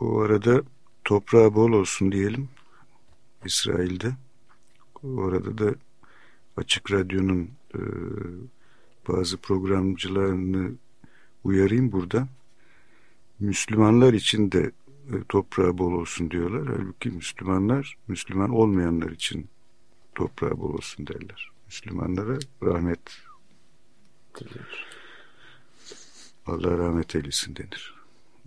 O 0.00 0.20
arada 0.20 0.62
toprağı 1.04 1.54
bol 1.54 1.72
olsun 1.72 2.12
diyelim 2.12 2.48
İsrail'de. 3.44 4.12
Orada 5.02 5.58
da 5.58 5.74
Açık 6.56 6.92
Radyo'nun 6.92 7.50
e, 7.74 7.80
bazı 9.08 9.36
programcılarını 9.36 10.72
uyarayım 11.44 11.92
burada. 11.92 12.28
Müslümanlar 13.40 14.12
için 14.12 14.52
de 14.52 14.72
toprağı 15.28 15.78
bol 15.78 15.92
olsun 15.92 16.30
diyorlar. 16.30 16.76
Halbuki 16.76 17.10
Müslümanlar 17.10 17.98
Müslüman 18.08 18.50
olmayanlar 18.50 19.10
için 19.10 19.48
toprağı 20.14 20.58
bol 20.58 20.74
olsun 20.74 21.06
derler. 21.06 21.50
Müslümanlara 21.66 22.38
rahmet 22.62 23.00
Allah 26.46 26.78
rahmet 26.78 27.16
eylesin 27.16 27.56
denir. 27.56 27.94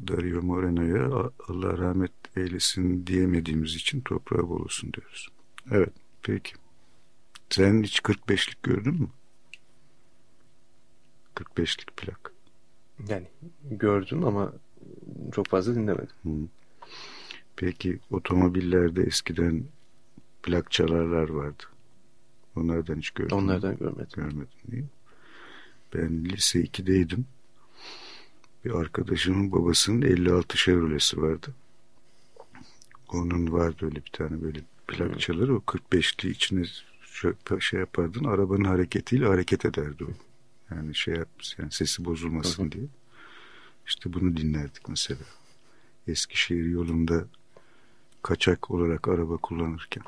Dario 0.07 0.41
Moreno'ya 0.41 1.31
Allah 1.47 1.77
rahmet 1.77 2.11
eylesin 2.35 3.07
diyemediğimiz 3.07 3.75
için 3.75 4.01
toprağı 4.01 4.49
bol 4.49 4.59
olsun 4.59 4.93
diyoruz. 4.93 5.29
Evet 5.71 5.93
peki. 6.21 6.53
Sen 7.49 7.83
hiç 7.83 7.99
45'lik 7.99 8.63
gördün 8.63 8.93
mü? 8.93 9.07
45'lik 11.35 11.97
plak. 11.97 12.33
Yani 13.07 13.27
gördüm 13.71 14.25
ama 14.25 14.53
çok 15.31 15.47
fazla 15.47 15.75
dinlemedim. 15.75 16.15
Hı. 16.23 16.29
Peki 17.55 17.99
otomobillerde 18.11 19.03
eskiden 19.03 19.63
plak 20.43 20.71
çalarlar 20.71 21.29
vardı. 21.29 21.63
Onlardan 22.55 22.95
hiç 22.95 23.09
gördün 23.09 23.35
Onlardan 23.35 23.77
görmedim. 23.77 24.07
Görmedim 24.15 24.47
değil 24.71 24.83
mi? 24.83 24.89
Ben 25.93 26.25
lise 26.25 26.59
2'deydim. 26.59 27.23
Bir 28.65 28.71
arkadaşımın 28.71 29.51
babasının 29.51 30.01
56 30.01 30.57
Chevrolet'si 30.57 31.21
vardı. 31.21 31.53
Onun 33.13 33.51
vardı 33.51 33.85
öyle 33.85 33.95
bir 33.95 34.11
tane 34.11 34.41
böyle 34.41 34.59
plak 34.87 35.19
çalar. 35.19 35.49
O 35.49 35.57
45'li 35.57 36.29
içine 36.29 36.65
şey 37.59 37.79
yapardın. 37.79 38.23
Arabanın 38.23 38.63
hareketiyle 38.63 39.25
hareket 39.25 39.65
ederdi 39.65 40.03
o. 40.03 40.09
Yani 40.75 40.95
şey 40.95 41.15
yapmış 41.15 41.55
yani 41.59 41.71
sesi 41.71 42.05
bozulmasın 42.05 42.71
diye. 42.71 42.83
İşte 43.89 44.13
bunu 44.13 44.37
dinlerdik 44.37 44.89
mesela. 44.89 45.19
Eskişehir 46.07 46.65
yolunda 46.65 47.25
kaçak 48.23 48.71
olarak 48.71 49.07
araba 49.07 49.37
kullanırken. 49.37 50.03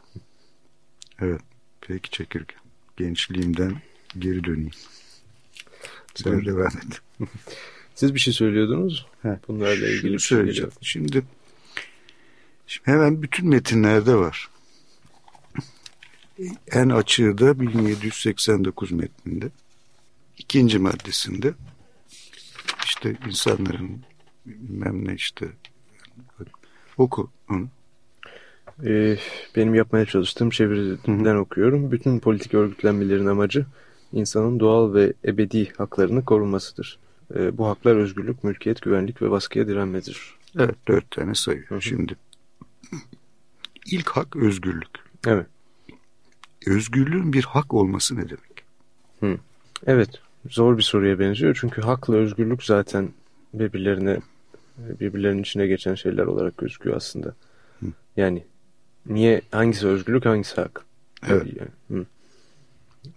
Evet. 1.19 1.41
Peki 1.81 2.09
çekirge. 2.09 2.53
Gençliğimden 2.97 3.81
geri 4.19 4.43
döneyim. 4.43 4.71
Sen 6.15 6.45
devam 6.45 6.67
et. 6.67 7.01
Siz 7.95 8.13
bir 8.13 8.19
şey 8.19 8.33
söylüyordunuz. 8.33 9.07
Heh, 9.21 9.35
Bunlarla 9.47 9.87
ilgili 9.87 10.13
bir 10.13 10.19
şey 10.19 10.37
söyleyeceğim. 10.37 10.71
Şimdi, 10.81 11.23
şimdi 12.67 12.85
hemen 12.91 13.21
bütün 13.21 13.47
metinlerde 13.49 14.15
var. 14.15 14.49
En 16.71 16.89
açığı 16.89 17.37
da 17.37 17.59
1789 17.59 18.91
metninde. 18.91 19.49
ikinci 20.37 20.79
maddesinde 20.79 21.53
işte 23.01 23.27
insanların 23.27 24.01
bilmem 24.45 25.07
ne 25.07 25.13
işte 25.13 25.47
oku 26.97 27.29
onu. 27.49 27.67
Ee, 28.85 29.17
benim 29.55 29.75
yapmaya 29.75 30.05
çalıştığım 30.05 30.49
çeviriden 30.49 31.35
okuyorum. 31.35 31.91
Bütün 31.91 32.19
politik 32.19 32.53
örgütlenmelerin 32.53 33.25
amacı 33.25 33.65
insanın 34.13 34.59
doğal 34.59 34.93
ve 34.93 35.13
ebedi 35.25 35.73
haklarını 35.77 36.25
korunmasıdır. 36.25 36.99
Ee, 37.35 37.57
bu 37.57 37.67
haklar 37.67 37.95
özgürlük, 37.95 38.43
mülkiyet, 38.43 38.81
güvenlik 38.81 39.21
ve 39.21 39.31
baskıya 39.31 39.67
direnmedir. 39.67 40.35
Evet 40.59 40.75
dört 40.87 41.11
tane 41.11 41.35
sayıyor. 41.35 41.69
Hı 41.69 41.75
hı. 41.75 41.81
Şimdi 41.81 42.15
ilk 43.85 44.09
hak 44.09 44.35
özgürlük. 44.35 44.99
Evet. 45.27 45.47
Özgürlüğün 46.67 47.33
bir 47.33 47.43
hak 47.43 47.73
olması 47.73 48.15
ne 48.15 48.29
demek? 48.29 48.63
Hı. 49.19 49.37
Evet 49.87 50.21
zor 50.49 50.77
bir 50.77 50.83
soruya 50.83 51.19
benziyor. 51.19 51.57
Çünkü 51.61 51.81
hakla 51.81 52.15
özgürlük 52.15 52.63
zaten 52.63 53.09
birbirlerine 53.53 54.19
birbirlerinin 54.77 55.41
içine 55.41 55.67
geçen 55.67 55.95
şeyler 55.95 56.23
olarak 56.23 56.57
gözüküyor 56.57 56.95
aslında. 56.95 57.35
Hı. 57.79 57.85
Yani 58.17 58.43
niye 59.05 59.41
hangisi 59.51 59.87
özgürlük 59.87 60.25
hangisi 60.25 60.55
hak? 60.55 60.85
Evet. 61.27 61.47
Yani, 61.89 62.05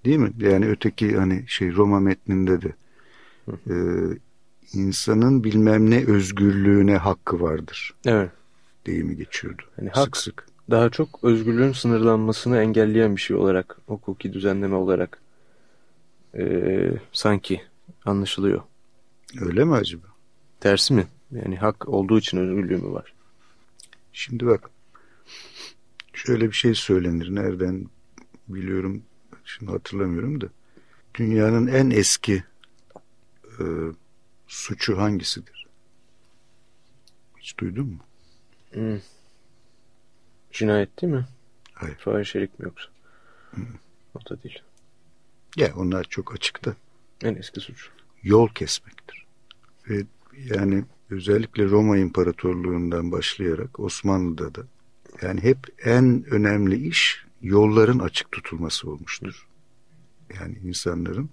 Değil 0.04 0.18
mi? 0.18 0.32
Yani 0.38 0.68
öteki 0.68 1.16
hani 1.16 1.44
şey 1.46 1.72
Roma 1.72 2.00
metninde 2.00 2.62
de 2.62 2.72
e, 3.50 3.74
insanın 4.72 5.44
bilmem 5.44 5.90
ne 5.90 6.04
özgürlüğüne 6.04 6.96
hakkı 6.96 7.40
vardır. 7.40 7.94
Evet. 8.06 8.30
Deyimi 8.86 9.16
geçiyordu. 9.16 9.62
Yani 9.78 9.88
sık 9.88 9.96
hak, 9.96 10.16
sık. 10.16 10.46
Daha 10.70 10.90
çok 10.90 11.18
özgürlüğün 11.22 11.72
sınırlanmasını 11.72 12.58
engelleyen 12.58 13.16
bir 13.16 13.20
şey 13.20 13.36
olarak, 13.36 13.78
hukuki 13.86 14.32
düzenleme 14.32 14.76
olarak 14.76 15.18
e, 16.38 16.44
sanki 17.12 17.62
anlaşılıyor. 18.04 18.62
Öyle 19.40 19.64
mi 19.64 19.74
acaba? 19.74 20.06
Tersi 20.60 20.94
mi? 20.94 21.06
Yani 21.30 21.56
hak 21.56 21.88
olduğu 21.88 22.18
için 22.18 22.38
özgürlüğü 22.38 22.76
mü 22.76 22.92
var? 22.92 23.14
Şimdi 24.12 24.46
bak 24.46 24.70
şöyle 26.12 26.46
bir 26.46 26.56
şey 26.56 26.74
söylenir. 26.74 27.34
Nereden 27.34 27.86
biliyorum 28.48 29.02
şimdi 29.44 29.72
hatırlamıyorum 29.72 30.40
da. 30.40 30.46
Dünyanın 31.14 31.66
en 31.66 31.90
eski 31.90 32.44
e, 33.60 33.64
suçu 34.46 34.98
hangisidir? 34.98 35.66
Hiç 37.40 37.58
duydun 37.58 37.86
mu? 37.86 37.98
Hmm. 38.72 39.00
Cinayet 40.52 41.02
değil 41.02 41.12
mi? 41.12 41.26
Hayır. 41.72 41.96
Fahişelik 41.96 42.58
mi 42.58 42.64
yoksa? 42.64 42.88
Hmm. 43.50 43.64
O 44.14 44.30
da 44.30 44.42
değil. 44.42 44.62
Ya 45.56 45.74
onlar 45.76 46.04
çok 46.04 46.34
açıkta. 46.34 46.76
En 47.22 47.34
eski 47.34 47.60
suç. 47.60 47.88
Yol 48.22 48.48
kesmektir. 48.48 49.26
Ve 49.88 50.04
yani 50.54 50.84
özellikle 51.10 51.64
Roma 51.64 51.98
İmparatorluğundan 51.98 53.12
başlayarak 53.12 53.80
Osmanlı'da 53.80 54.54
da 54.54 54.62
yani 55.22 55.42
hep 55.42 55.58
en 55.84 56.24
önemli 56.30 56.88
iş 56.88 57.24
yolların 57.42 57.98
açık 57.98 58.32
tutulması 58.32 58.90
olmuştur. 58.90 59.46
Yani 60.40 60.58
insanların 60.64 61.30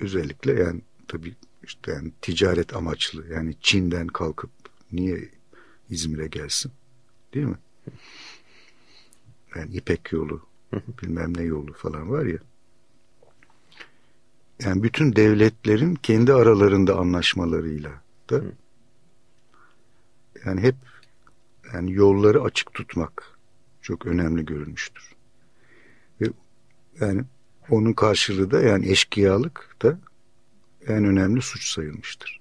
özellikle 0.00 0.52
yani 0.52 0.80
tabii 1.08 1.34
işte 1.64 1.92
yani 1.92 2.12
ticaret 2.22 2.76
amaçlı 2.76 3.26
yani 3.32 3.54
Çin'den 3.60 4.06
kalkıp 4.06 4.50
niye 4.92 5.28
İzmir'e 5.90 6.26
gelsin 6.26 6.72
değil 7.34 7.46
mi? 7.46 7.58
Yani 9.56 9.74
İpek 9.74 10.12
yolu 10.12 10.46
bilmem 11.02 11.36
ne 11.36 11.42
yolu 11.42 11.72
falan 11.72 12.10
var 12.10 12.24
ya 12.26 12.38
yani 14.64 14.82
bütün 14.82 15.16
devletlerin 15.16 15.94
kendi 15.94 16.32
aralarında 16.32 16.96
anlaşmalarıyla 16.96 17.90
da 18.30 18.42
yani 20.46 20.60
hep 20.60 20.76
yani 21.74 21.92
yolları 21.92 22.42
açık 22.42 22.74
tutmak 22.74 23.38
çok 23.82 24.06
önemli 24.06 24.44
görülmüştür. 24.44 25.12
Ve 26.20 26.26
yani 27.00 27.24
onun 27.70 27.92
karşılığı 27.92 28.50
da 28.50 28.60
yani 28.60 28.90
eşkıyalık 28.90 29.76
da 29.82 29.98
en 30.86 31.04
önemli 31.04 31.42
suç 31.42 31.68
sayılmıştır. 31.68 32.40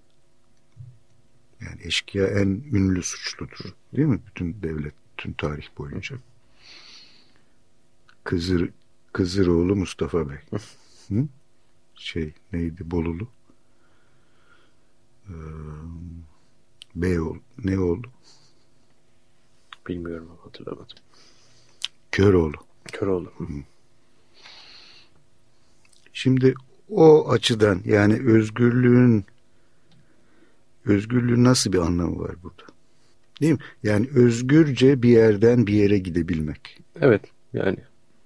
Yani 1.62 1.82
eşkıya 1.84 2.28
en 2.28 2.48
ünlü 2.48 3.04
suçludur. 3.04 3.74
Değil 3.96 4.08
mi? 4.08 4.20
Bütün 4.28 4.62
devlet, 4.64 4.94
bütün 5.18 5.34
tarih 5.34 5.68
boyunca. 5.78 6.16
Kızır, 8.24 8.70
Kızıroğlu 9.14 9.76
Mustafa 9.76 10.30
Bey. 10.30 10.38
Hı? 11.10 11.28
Şey 12.02 12.34
neydi? 12.54 12.92
Bolulu. 12.92 13.28
Ee, 15.30 15.34
Beyoğlu. 16.96 17.40
Ne 17.64 17.80
oldu? 17.80 18.08
Bilmiyorum 19.88 20.30
hatırlamadım. 20.44 20.98
Köroğlu. 22.12 22.56
Köroğlu. 22.92 23.32
Hı. 23.38 23.46
Şimdi 26.14 26.54
o 26.90 27.30
açıdan 27.30 27.82
yani 27.86 28.14
özgürlüğün 28.14 29.26
özgürlüğün 30.86 31.44
nasıl 31.44 31.74
bir 31.74 31.78
anlamı 31.78 32.20
var 32.20 32.36
burada? 32.44 32.64
Değil 33.42 33.54
mi? 33.54 33.60
Yani 33.84 34.10
özgürce 34.16 35.04
bir 35.04 35.10
yerden 35.10 35.68
bir 35.68 35.74
yere 35.74 35.98
gidebilmek. 35.98 36.80
Evet 37.02 37.22
yani 37.54 37.78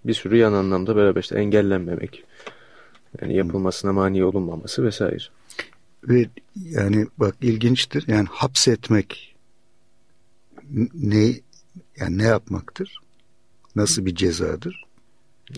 bir 0.06 0.14
sürü 0.14 0.38
yan 0.38 0.54
anlamda 0.54 0.96
beraber 0.96 1.22
işte 1.22 1.40
engellenmemek. 1.40 2.24
Yani 3.22 3.36
yapılmasına 3.36 3.94
mani 3.94 4.24
olunmaması 4.24 4.84
vesaire. 4.84 5.24
Ve 6.04 6.30
yani 6.56 7.08
bak 7.18 7.36
ilginçtir. 7.42 8.04
Yani 8.08 8.28
hapsetmek 8.32 9.36
ne 10.94 11.34
yani 11.98 12.18
ne 12.18 12.24
yapmaktır? 12.24 13.00
Nasıl 13.76 14.06
bir 14.06 14.16
cezadır? 14.16 14.86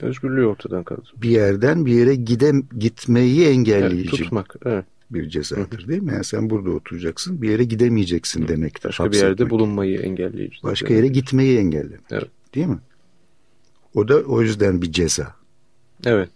Özgürlüğü 0.01 0.45
ortadan 0.45 0.83
kalır. 0.83 1.13
Bir 1.17 1.29
yerden 1.29 1.85
bir 1.85 1.93
yere 1.93 2.15
gide, 2.15 2.51
gitmeyi 2.79 3.47
engelleyici. 3.47 4.09
Evet, 4.09 4.19
tutmak, 4.19 4.55
evet. 4.65 4.85
Bir 5.11 5.29
cezadır 5.29 5.87
değil 5.87 6.01
mi? 6.01 6.11
Yani 6.11 6.23
sen 6.23 6.49
burada 6.49 6.69
oturacaksın, 6.69 7.41
bir 7.41 7.49
yere 7.49 7.63
gidemeyeceksin 7.63 8.43
Hı. 8.43 8.47
demektir. 8.47 8.89
Başka 8.89 9.11
bir 9.11 9.17
yerde 9.17 9.49
bulunmayı 9.49 9.99
engelleyici. 9.99 10.63
Başka 10.63 10.93
yere 10.93 11.07
gitmeyi 11.07 11.57
engellemek. 11.57 12.01
Evet. 12.11 12.29
Değil 12.55 12.67
mi? 12.67 12.79
O 13.93 14.07
da 14.07 14.15
o 14.15 14.41
yüzden 14.41 14.81
bir 14.81 14.91
ceza. 14.91 15.35
Evet. 16.05 16.29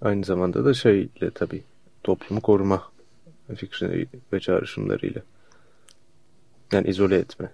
Aynı 0.00 0.24
zamanda 0.24 0.64
da 0.64 0.74
şeyle 0.74 1.30
tabii 1.34 1.62
toplumu 2.04 2.40
koruma 2.40 2.82
fikri 3.56 4.06
ve 4.32 4.40
çağrışımlarıyla. 4.40 5.22
Yani 6.72 6.88
izole 6.88 7.16
etme. 7.16 7.50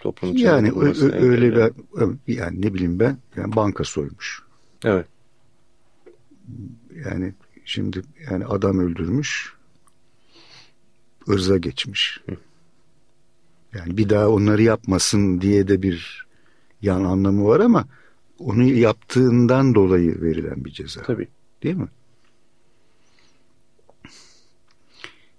Toplum 0.00 0.36
yani 0.36 0.72
öyle 1.20 1.70
bir 2.26 2.34
yani 2.34 2.62
ne 2.62 2.74
bileyim 2.74 3.00
ben 3.00 3.18
yani 3.36 3.56
banka 3.56 3.84
soymuş. 3.84 4.42
Evet. 4.84 5.06
Yani 7.04 7.34
şimdi 7.64 8.02
yani 8.30 8.46
adam 8.46 8.78
öldürmüş 8.78 9.52
ırza 11.28 11.58
geçmiş. 11.58 12.20
Hı. 12.28 12.36
Yani 13.74 13.96
bir 13.96 14.08
daha 14.08 14.28
onları 14.28 14.62
yapmasın 14.62 15.40
diye 15.40 15.68
de 15.68 15.82
bir 15.82 16.26
yan 16.82 17.04
anlamı 17.04 17.46
var 17.46 17.60
ama 17.60 17.86
onu 18.38 18.64
yaptığından 18.64 19.74
dolayı 19.74 20.22
verilen 20.22 20.64
bir 20.64 20.70
ceza. 20.70 21.02
Tabii. 21.02 21.28
Değil 21.62 21.76
mi? 21.76 21.88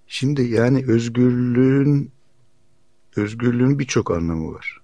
Şimdi 0.06 0.42
yani 0.42 0.84
özgürlüğün 0.86 2.10
özgürlüğün 3.16 3.78
birçok 3.78 4.10
anlamı 4.10 4.52
var. 4.52 4.80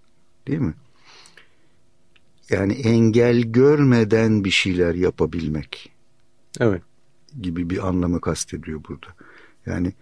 Değil 0.47 0.61
mi? 0.61 0.75
Yani 2.51 2.73
engel 2.73 3.41
görmeden 3.43 4.45
bir 4.45 4.51
şeyler 4.51 4.95
yapabilmek. 4.95 5.93
Evet. 6.61 6.83
Gibi 7.41 7.71
bir 7.71 7.89
anlamı 7.89 8.21
kastediyor 8.21 8.81
burada. 8.89 9.07
Yani 9.67 9.93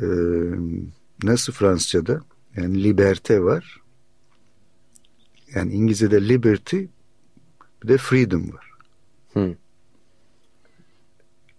e, 0.00 0.06
nasıl 1.22 1.52
Fransızca'da 1.52 2.20
yani 2.56 2.84
liberte 2.84 3.42
var. 3.42 3.80
Yani 5.54 5.72
İngilizce'de 5.72 6.28
liberty 6.28 6.84
bir 7.84 7.88
de 7.88 7.96
freedom 7.96 8.52
var. 8.52 8.70
Hı. 9.34 9.54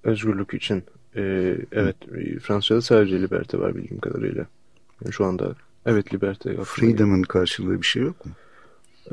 Özgürlük 0.03 0.53
için. 0.53 0.83
Ee, 1.15 1.57
evet 1.71 1.95
Fransızca'da 2.41 2.81
sadece 2.81 3.21
liberte 3.21 3.59
var 3.59 3.75
bildiğim 3.75 3.99
kadarıyla. 3.99 4.45
Yani 5.03 5.13
şu 5.13 5.25
anda 5.25 5.55
evet 5.85 6.13
liberte. 6.13 6.57
Freedom'ın 6.63 7.23
karşılığı 7.23 7.81
bir 7.81 7.85
şey 7.85 8.03
yok 8.03 8.25
mu? 8.25 8.31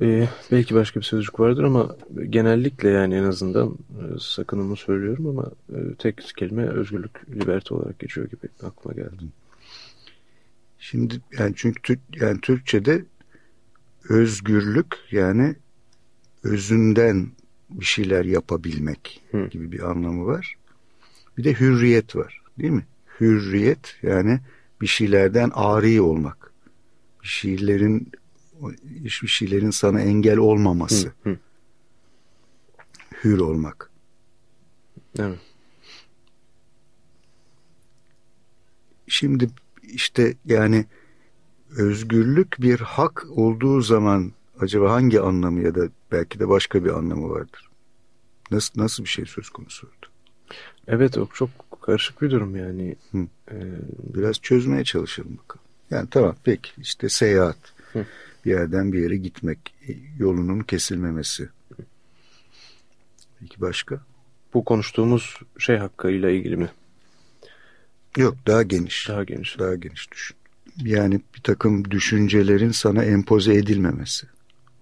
Ee, 0.01 0.29
belki 0.53 0.75
başka 0.75 1.01
bir 1.01 1.05
sözcük 1.05 1.41
vardır 1.41 1.63
ama 1.65 1.97
genellikle 2.31 2.89
yani 2.89 3.15
en 3.15 3.25
azından 3.25 3.69
e, 3.69 4.19
sakınımı 4.21 4.77
söylüyorum 4.77 5.27
ama 5.27 5.51
e, 5.73 5.95
tek 5.95 6.33
kelime 6.37 6.67
özgürlük, 6.67 7.31
liberte 7.31 7.75
olarak 7.75 7.99
geçiyor 7.99 8.27
gibi 8.27 8.49
aklıma 8.63 8.95
geldi. 8.95 9.23
Şimdi 10.79 11.21
yani 11.39 11.53
çünkü 11.57 11.99
yani 12.15 12.41
Türkçe'de 12.41 13.05
özgürlük 14.09 14.97
yani 15.11 15.55
özünden 16.43 17.29
bir 17.71 17.85
şeyler 17.85 18.25
yapabilmek 18.25 19.23
Hı. 19.31 19.47
gibi 19.47 19.73
bir 19.73 19.91
anlamı 19.91 20.27
var. 20.27 20.55
Bir 21.39 21.45
de 21.45 21.61
hürriyet 21.61 22.17
var 22.17 22.43
değil 22.59 22.73
mi? 22.73 22.87
Hürriyet 23.21 23.97
yani 24.03 24.41
bir 24.81 24.87
şeylerden 24.87 25.51
ari 25.55 26.01
olmak. 26.01 26.53
Bir 27.23 27.29
şeylerin 27.29 28.13
hiçbir 29.05 29.29
şeylerin 29.29 29.71
sana 29.71 30.01
engel 30.01 30.37
olmaması. 30.37 31.13
Hı, 31.23 31.31
hı. 31.31 31.39
Hür 33.25 33.39
olmak. 33.39 33.91
Evet. 35.19 35.39
Şimdi 39.07 39.51
işte 39.83 40.35
yani 40.45 40.87
özgürlük 41.77 42.63
bir 42.63 42.81
hak 42.81 43.27
olduğu 43.31 43.81
zaman 43.81 44.33
acaba 44.61 44.93
hangi 44.93 45.21
anlamı 45.21 45.61
ya 45.61 45.75
da 45.75 45.89
belki 46.13 46.39
de 46.41 46.49
başka 46.49 46.85
bir 46.85 46.91
anlamı 46.91 47.31
vardır? 47.31 47.69
Nasıl 48.51 48.83
nasıl 48.83 49.05
bir 49.05 49.09
şey 49.09 49.27
söz 49.27 49.51
konusu 49.51 49.87
orada? 49.87 50.13
Evet 50.89 51.19
o 51.19 51.29
çok 51.35 51.51
karışık 51.83 52.23
bir 52.23 52.31
durum 52.31 52.57
yani. 52.57 52.97
Hı. 53.13 53.27
Ee, 53.51 53.57
Biraz 54.15 54.41
çözmeye 54.41 54.85
çalışalım 54.85 55.39
bakalım. 55.39 55.65
Yani 55.91 56.09
tamam 56.11 56.37
peki 56.45 56.71
işte 56.79 57.09
seyahat. 57.09 57.59
Hı 57.93 58.07
bir 58.45 58.51
yerden 58.51 58.93
bir 58.93 59.03
yere 59.03 59.17
gitmek, 59.17 59.75
yolunun 60.19 60.61
kesilmemesi. 60.61 61.49
Peki 63.41 63.61
başka? 63.61 64.01
Bu 64.55 64.65
konuştuğumuz 64.65 65.37
şey 65.59 65.77
hakkıyla 65.77 66.31
ilgili 66.31 66.57
mi? 66.57 66.71
Yok 68.17 68.37
daha 68.47 68.63
geniş. 68.63 69.09
Daha 69.09 69.25
geniş. 69.25 69.59
Daha 69.59 69.75
geniş 69.75 70.13
düşün. 70.13 70.37
Yani 70.85 71.21
bir 71.37 71.41
takım 71.41 71.91
düşüncelerin 71.91 72.71
sana 72.71 73.05
empoze 73.05 73.55
edilmemesi. 73.55 74.27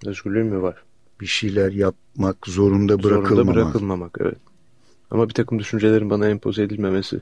Özgürlüğün 0.07 0.47
mü 0.47 0.63
var? 0.63 0.83
Bir 1.21 1.27
şeyler 1.27 1.73
yapmak 1.73 2.47
zorunda 2.47 3.03
bırakılmamak. 3.03 3.29
Zorunda 3.29 3.55
bırakılmamak 3.55 4.19
evet. 4.21 4.39
Ama 5.11 5.29
bir 5.29 5.35
takım 5.35 5.59
düşüncelerin 5.59 6.11
bana 6.11 6.29
empoze 6.29 6.63
edilmemesi 6.63 7.21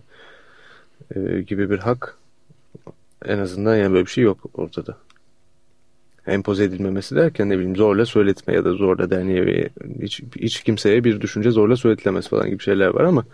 e, 1.14 1.40
gibi 1.40 1.70
bir 1.70 1.78
hak 1.78 2.18
en 3.24 3.38
azından 3.38 3.76
yani 3.76 3.92
böyle 3.92 4.06
bir 4.06 4.10
şey 4.10 4.24
yok 4.24 4.50
ortada 4.54 4.96
empoze 6.26 6.64
edilmemesi 6.64 7.16
derken 7.16 7.48
ne 7.48 7.58
bileyim 7.58 7.76
zorla 7.76 8.06
söyletme 8.06 8.54
ya 8.54 8.64
da 8.64 8.72
zorla 8.72 9.10
derneğe 9.10 9.70
hiç, 10.02 10.22
hiç 10.36 10.62
kimseye 10.62 11.04
bir 11.04 11.20
düşünce 11.20 11.50
zorla 11.50 11.76
söyletilemez 11.76 12.28
falan 12.28 12.50
gibi 12.50 12.62
şeyler 12.62 12.88
var 12.88 13.04
ama 13.04 13.24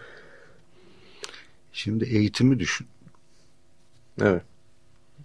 şimdi 1.73 2.05
eğitimi 2.05 2.59
düşün. 2.59 2.87
Evet. 4.23 4.43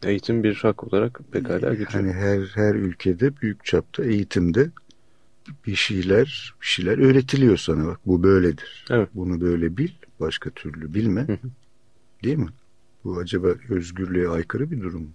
Eğitim 0.04 0.44
bir 0.44 0.56
hak 0.56 0.84
olarak 0.84 1.20
pekala 1.32 1.70
geçiyor. 1.70 1.92
Hani 1.92 2.14
her 2.14 2.42
her 2.56 2.76
ülkede 2.76 3.38
büyük 3.38 3.66
çapta 3.66 4.04
eğitimde 4.04 4.70
bir 5.68 5.76
şeyler 5.76 6.54
bir 6.62 6.66
şeyler 6.66 6.98
öğretiliyor 6.98 7.58
sana 7.58 7.88
bak 7.88 8.00
bu 8.06 8.24
böyledir. 8.24 8.86
Evet. 8.90 9.10
Bunu 9.14 9.42
böyle 9.42 9.78
bil, 9.78 9.92
başka 10.20 10.50
türlü 10.50 10.94
bilme. 10.94 11.22
Hı 11.22 11.34
hı. 11.34 11.50
Değil 12.24 12.38
mi? 12.38 12.50
Bu 13.04 13.18
acaba 13.18 13.48
özgürlüğe 13.70 14.30
aykırı 14.30 14.72
bir 14.72 14.82
durum 14.82 15.02
mu? 15.02 15.12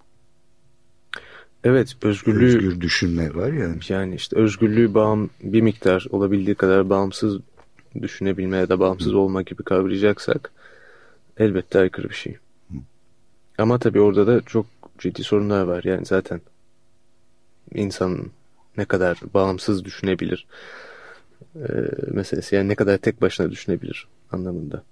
Evet 1.64 1.96
özgürlüğü 2.02 2.46
özgür 2.46 2.80
düşünme 2.80 3.34
var 3.34 3.52
ya. 3.52 3.74
Yani 3.88 4.14
işte 4.14 4.36
özgürlüğü 4.36 4.94
bağım 4.94 5.30
bir 5.42 5.60
miktar 5.60 6.06
olabildiği 6.10 6.54
kadar 6.54 6.90
bağımsız 6.90 7.38
düşünebilme 8.02 8.56
ya 8.56 8.68
da 8.68 8.80
bağımsız 8.80 9.12
Hı. 9.12 9.18
olma 9.18 9.42
gibi 9.42 9.62
kavrayacaksak 9.62 10.52
elbette 11.36 11.78
aykırı 11.78 12.08
bir 12.08 12.14
şey. 12.14 12.36
Hı. 12.70 12.76
Ama 13.58 13.78
tabii 13.78 14.00
orada 14.00 14.26
da 14.26 14.40
çok 14.40 14.66
ciddi 14.98 15.24
sorunlar 15.24 15.62
var. 15.62 15.84
Yani 15.84 16.06
zaten 16.06 16.40
insan 17.74 18.18
ne 18.78 18.84
kadar 18.84 19.20
bağımsız 19.34 19.84
düşünebilir 19.84 20.46
e, 21.56 21.68
meselesi. 22.10 22.54
Yani 22.54 22.68
ne 22.68 22.74
kadar 22.74 22.98
tek 22.98 23.20
başına 23.20 23.50
düşünebilir 23.50 24.08
anlamında. 24.32 24.84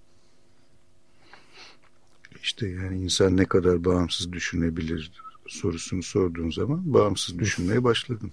İşte 2.43 2.69
yani 2.69 2.99
insan 2.99 3.37
ne 3.37 3.45
kadar 3.45 3.85
bağımsız 3.85 4.33
düşünebilir 4.33 5.13
sorusunu 5.47 6.03
sorduğun 6.03 6.51
zaman 6.51 6.95
bağımsız 6.95 7.39
düşünmeye 7.39 7.85
başladın. 7.85 8.33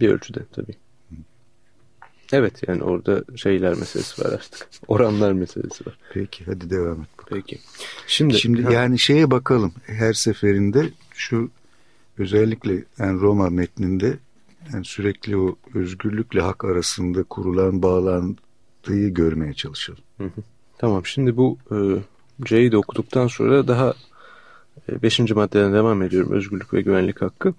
Bir 0.00 0.08
ölçüde 0.08 0.40
tabii. 0.52 0.74
Evet 2.32 2.62
yani 2.68 2.82
orada 2.82 3.24
şeyler 3.36 3.74
meselesi 3.74 4.24
var 4.24 4.32
artık. 4.32 4.68
Oranlar 4.88 5.32
meselesi 5.32 5.86
var. 5.86 5.98
Peki 6.12 6.44
hadi 6.44 6.70
devam 6.70 7.02
et. 7.02 7.08
Bakalım. 7.18 7.42
Peki. 7.42 7.58
Şimdi, 8.06 8.34
Şimdi 8.34 8.62
ha. 8.62 8.72
yani 8.72 8.98
şeye 8.98 9.30
bakalım. 9.30 9.72
Her 9.86 10.12
seferinde 10.12 10.90
şu 11.14 11.50
özellikle 12.18 12.84
yani 12.98 13.20
Roma 13.20 13.50
metninde 13.50 14.18
yani 14.72 14.84
sürekli 14.84 15.36
o 15.36 15.56
özgürlükle 15.74 16.40
hak 16.40 16.64
arasında 16.64 17.22
kurulan 17.22 17.82
bağlantıyı 17.82 19.14
görmeye 19.14 19.54
çalışalım. 19.54 20.02
Hı 20.18 20.24
hı. 20.24 20.42
Tamam 20.78 21.06
şimdi 21.06 21.36
bu 21.36 21.58
e, 21.72 21.76
C'yi 22.44 22.72
de 22.72 22.76
okuduktan 22.76 23.26
sonra 23.26 23.68
daha 23.68 23.94
e, 24.88 25.02
beşinci 25.02 25.34
maddeden 25.34 25.72
devam 25.72 26.02
ediyorum. 26.02 26.32
Özgürlük 26.32 26.74
ve 26.74 26.80
güvenlik 26.80 27.22
hakkı. 27.22 27.54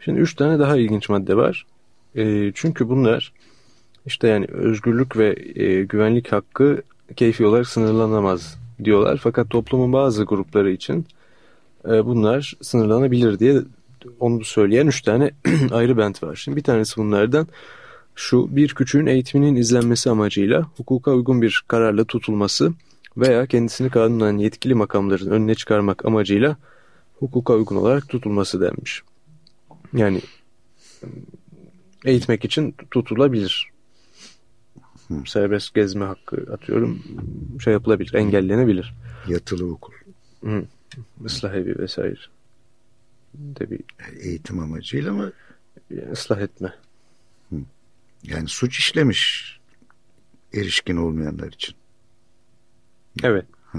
Şimdi 0.00 0.20
üç 0.20 0.34
tane 0.34 0.58
daha 0.58 0.76
ilginç 0.76 1.08
madde 1.08 1.36
var. 1.36 1.66
E, 2.14 2.52
çünkü 2.54 2.88
bunlar 2.88 3.32
işte 4.06 4.28
yani 4.28 4.46
özgürlük 4.46 5.16
ve 5.16 5.36
e, 5.54 5.84
güvenlik 5.84 6.32
hakkı 6.32 6.82
keyfi 7.16 7.46
olarak 7.46 7.68
sınırlanamaz 7.68 8.58
diyorlar. 8.84 9.20
Fakat 9.22 9.50
toplumun 9.50 9.92
bazı 9.92 10.24
grupları 10.24 10.70
için 10.70 11.06
e, 11.84 12.04
bunlar 12.06 12.56
sınırlanabilir 12.60 13.38
diye 13.38 13.60
onu 14.20 14.44
söyleyen 14.44 14.86
üç 14.86 15.02
tane 15.02 15.30
ayrı 15.70 15.98
bent 15.98 16.22
var. 16.22 16.36
Şimdi 16.36 16.56
bir 16.56 16.62
tanesi 16.62 16.96
bunlardan 16.96 17.46
şu 18.14 18.56
bir 18.56 18.74
küçüğün 18.74 19.06
eğitiminin 19.06 19.56
izlenmesi 19.56 20.10
amacıyla 20.10 20.62
hukuka 20.76 21.10
uygun 21.10 21.42
bir 21.42 21.64
kararla 21.68 22.04
tutulması 22.04 22.72
veya 23.16 23.46
kendisini 23.46 23.90
kanunen 23.90 24.36
yetkili 24.38 24.74
makamların 24.74 25.30
önüne 25.30 25.54
çıkarmak 25.54 26.04
amacıyla 26.04 26.56
hukuka 27.18 27.54
uygun 27.54 27.76
olarak 27.76 28.08
tutulması 28.08 28.60
denmiş. 28.60 29.02
Yani 29.92 30.20
eğitmek 32.04 32.44
için 32.44 32.74
tutulabilir. 32.90 33.68
Hı. 35.08 35.14
Serbest 35.26 35.74
gezme 35.74 36.04
hakkı 36.04 36.46
atıyorum 36.52 37.02
şey 37.64 37.72
yapılabilir, 37.72 38.14
engellenebilir. 38.14 38.94
Yatılı 39.28 39.72
okul. 39.72 39.92
Hı. 40.44 40.64
Islah 41.24 41.54
evi 41.54 41.78
vesaire. 41.78 42.20
De 43.34 43.70
bir 43.70 43.80
eğitim 44.20 44.58
amacıyla 44.58 45.12
mı? 45.12 45.32
ıslah 46.12 46.40
etme. 46.40 46.74
Hı. 47.50 47.56
Yani 48.22 48.48
suç 48.48 48.78
işlemiş 48.78 49.50
erişkin 50.54 50.96
olmayanlar 50.96 51.48
için. 51.52 51.74
Evet. 53.22 53.44
Hı. 53.72 53.78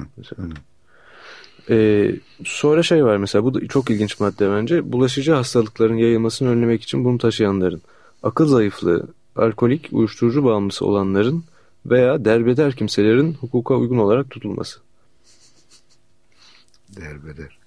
Ee, 1.69 2.15
sonra 2.45 2.83
şey 2.83 3.05
var 3.05 3.17
mesela 3.17 3.43
bu 3.43 3.53
da 3.53 3.67
çok 3.67 3.89
ilginç 3.89 4.19
madde 4.19 4.51
bence. 4.51 4.91
Bulaşıcı 4.91 5.31
hastalıkların 5.31 5.95
yayılmasını 5.95 6.49
önlemek 6.49 6.83
için 6.83 7.05
bunu 7.05 7.17
taşıyanların 7.17 7.81
akıl 8.23 8.47
zayıflığı, 8.47 9.07
alkolik, 9.35 9.89
uyuşturucu 9.91 10.43
bağımlısı 10.43 10.85
olanların 10.85 11.43
veya 11.85 12.25
derbeder 12.25 12.75
kimselerin 12.75 13.33
hukuka 13.33 13.75
uygun 13.75 13.97
olarak 13.97 14.29
tutulması. 14.29 14.79
Derbeder. 16.95 17.60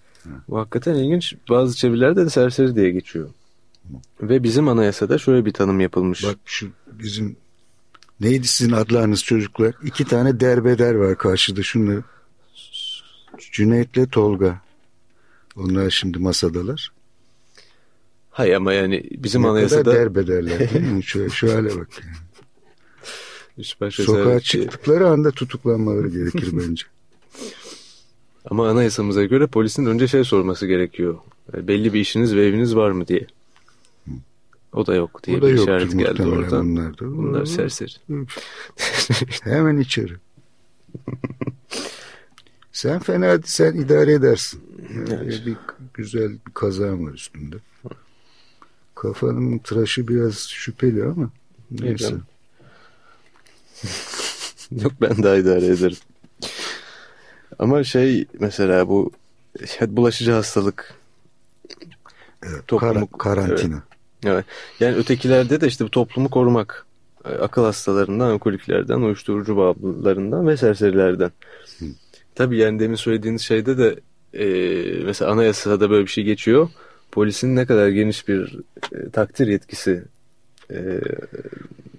Bu 0.49 0.59
hakikaten 0.59 0.95
ilginç. 0.95 1.35
Bazı 1.51 1.77
çevirilerde 1.77 2.25
de 2.25 2.31
serseri 2.31 2.77
diye 2.77 2.91
geçiyor. 2.91 3.29
Ve 4.23 4.43
bizim 4.43 4.69
anayasada 4.69 5.19
şöyle 5.19 5.45
bir 5.45 5.53
tanım 5.53 5.81
yapılmış. 5.81 6.25
Bak 6.25 6.37
şu 6.45 6.69
bizim 6.93 7.37
neydi 8.21 8.47
sizin 8.47 8.73
adlarınız 8.73 9.25
çocuklar? 9.25 9.75
İki 9.85 10.05
tane 10.05 10.41
derbeder 10.41 10.95
var 10.95 11.19
karşıda 11.19 11.63
şunları. 11.63 12.03
Cüneyt'le 13.39 14.13
Tolga. 14.13 14.61
Onlar 15.57 15.91
şimdi 15.91 16.19
masadalar. 16.19 16.93
Hay 18.31 18.55
ama 18.57 18.73
yani 18.73 19.03
bizim 19.11 19.43
ne 19.43 19.49
anayasada... 19.49 19.83
kadar 19.83 19.97
derbederler 19.97 20.59
değil 20.59 20.93
mi? 20.93 21.03
Şu 21.33 21.55
hale 21.55 21.77
bak. 21.77 21.89
Yani. 22.05 23.93
Sokağa 23.93 24.41
çıktıkları 24.41 25.09
anda 25.09 25.31
tutuklanmaları 25.31 26.09
gerekir 26.09 26.49
bence. 26.53 26.85
Ama 28.51 28.69
anayasamıza 28.69 29.25
göre 29.25 29.47
polisin 29.47 29.87
önce 29.87 30.09
şey 30.09 30.25
sorması 30.25 30.67
gerekiyor. 30.67 31.19
E, 31.55 31.69
Belli 31.69 31.93
bir 31.95 32.01
işiniz 32.01 32.37
ve 32.37 32.47
eviniz 32.47 32.77
var 32.77 32.91
mı 32.91 33.07
diye. 33.07 33.27
O 34.73 34.87
da 34.87 34.95
yok 34.95 35.25
diye 35.25 35.37
O 35.37 35.43
da 35.43 35.49
bir 35.49 35.55
işaret 35.55 35.99
geldi 35.99 36.23
oradan. 36.23 36.77
bunlar 36.77 36.99
da. 36.99 37.17
Bunlar 37.17 37.45
serseri. 37.45 37.91
Hemen 39.43 39.77
içeri. 39.79 40.13
sen 42.73 42.99
fena 42.99 43.39
sen 43.45 43.75
idare 43.75 44.13
edersin. 44.13 44.61
Yani 45.11 45.29
bir 45.47 45.57
güzel 45.95 46.31
bir 46.33 46.53
kazan 46.55 47.07
var 47.07 47.13
üstünde. 47.13 47.57
Kafanın 48.95 49.59
tıraşı 49.59 50.09
biraz 50.09 50.39
şüpheli 50.39 51.05
ama 51.05 51.31
neyse. 51.71 52.15
Yok 54.71 54.93
ben 55.01 55.23
daha 55.23 55.37
idare 55.37 55.67
ederim. 55.67 55.97
Ama 57.59 57.85
şey 57.85 58.25
mesela 58.41 58.89
bu 58.89 59.13
bulaşıcı 59.87 60.33
hastalık 60.33 60.95
Evet, 62.43 62.63
Toplumu- 62.69 63.09
kara- 63.19 63.19
karantina. 63.19 63.83
Evet. 64.27 64.45
Yani 64.81 64.97
ötekilerde 64.97 65.61
de 65.61 65.67
işte 65.67 65.85
bu 65.85 65.91
toplumu 65.91 66.31
korumak. 66.31 66.87
e, 67.25 67.29
Akıl 67.29 67.65
hastalarından, 67.65 68.31
alkoliklerden, 68.31 69.01
uyuşturucu 69.01 69.57
bağımlılarından 69.57 70.47
ve 70.49 70.57
serserilerden. 70.57 71.31
Tabii 72.35 72.59
yani 72.59 72.79
demin 72.81 72.97
söylediğiniz 72.97 73.43
şeyde 73.43 73.79
de 73.79 74.01
e, 74.35 74.45
mesela 75.05 75.31
anayasada 75.31 75.91
böyle 75.91 76.07
bir 76.07 76.11
şey 76.11 76.25
geçiyor. 76.25 76.69
Polisin 77.13 77.57
ne 77.57 77.67
kadar 77.67 77.89
geniş 77.89 78.29
bir 78.29 78.59
e, 78.93 79.11
takdir 79.11 79.47
yetkisi 79.47 80.05
e, 80.71 81.01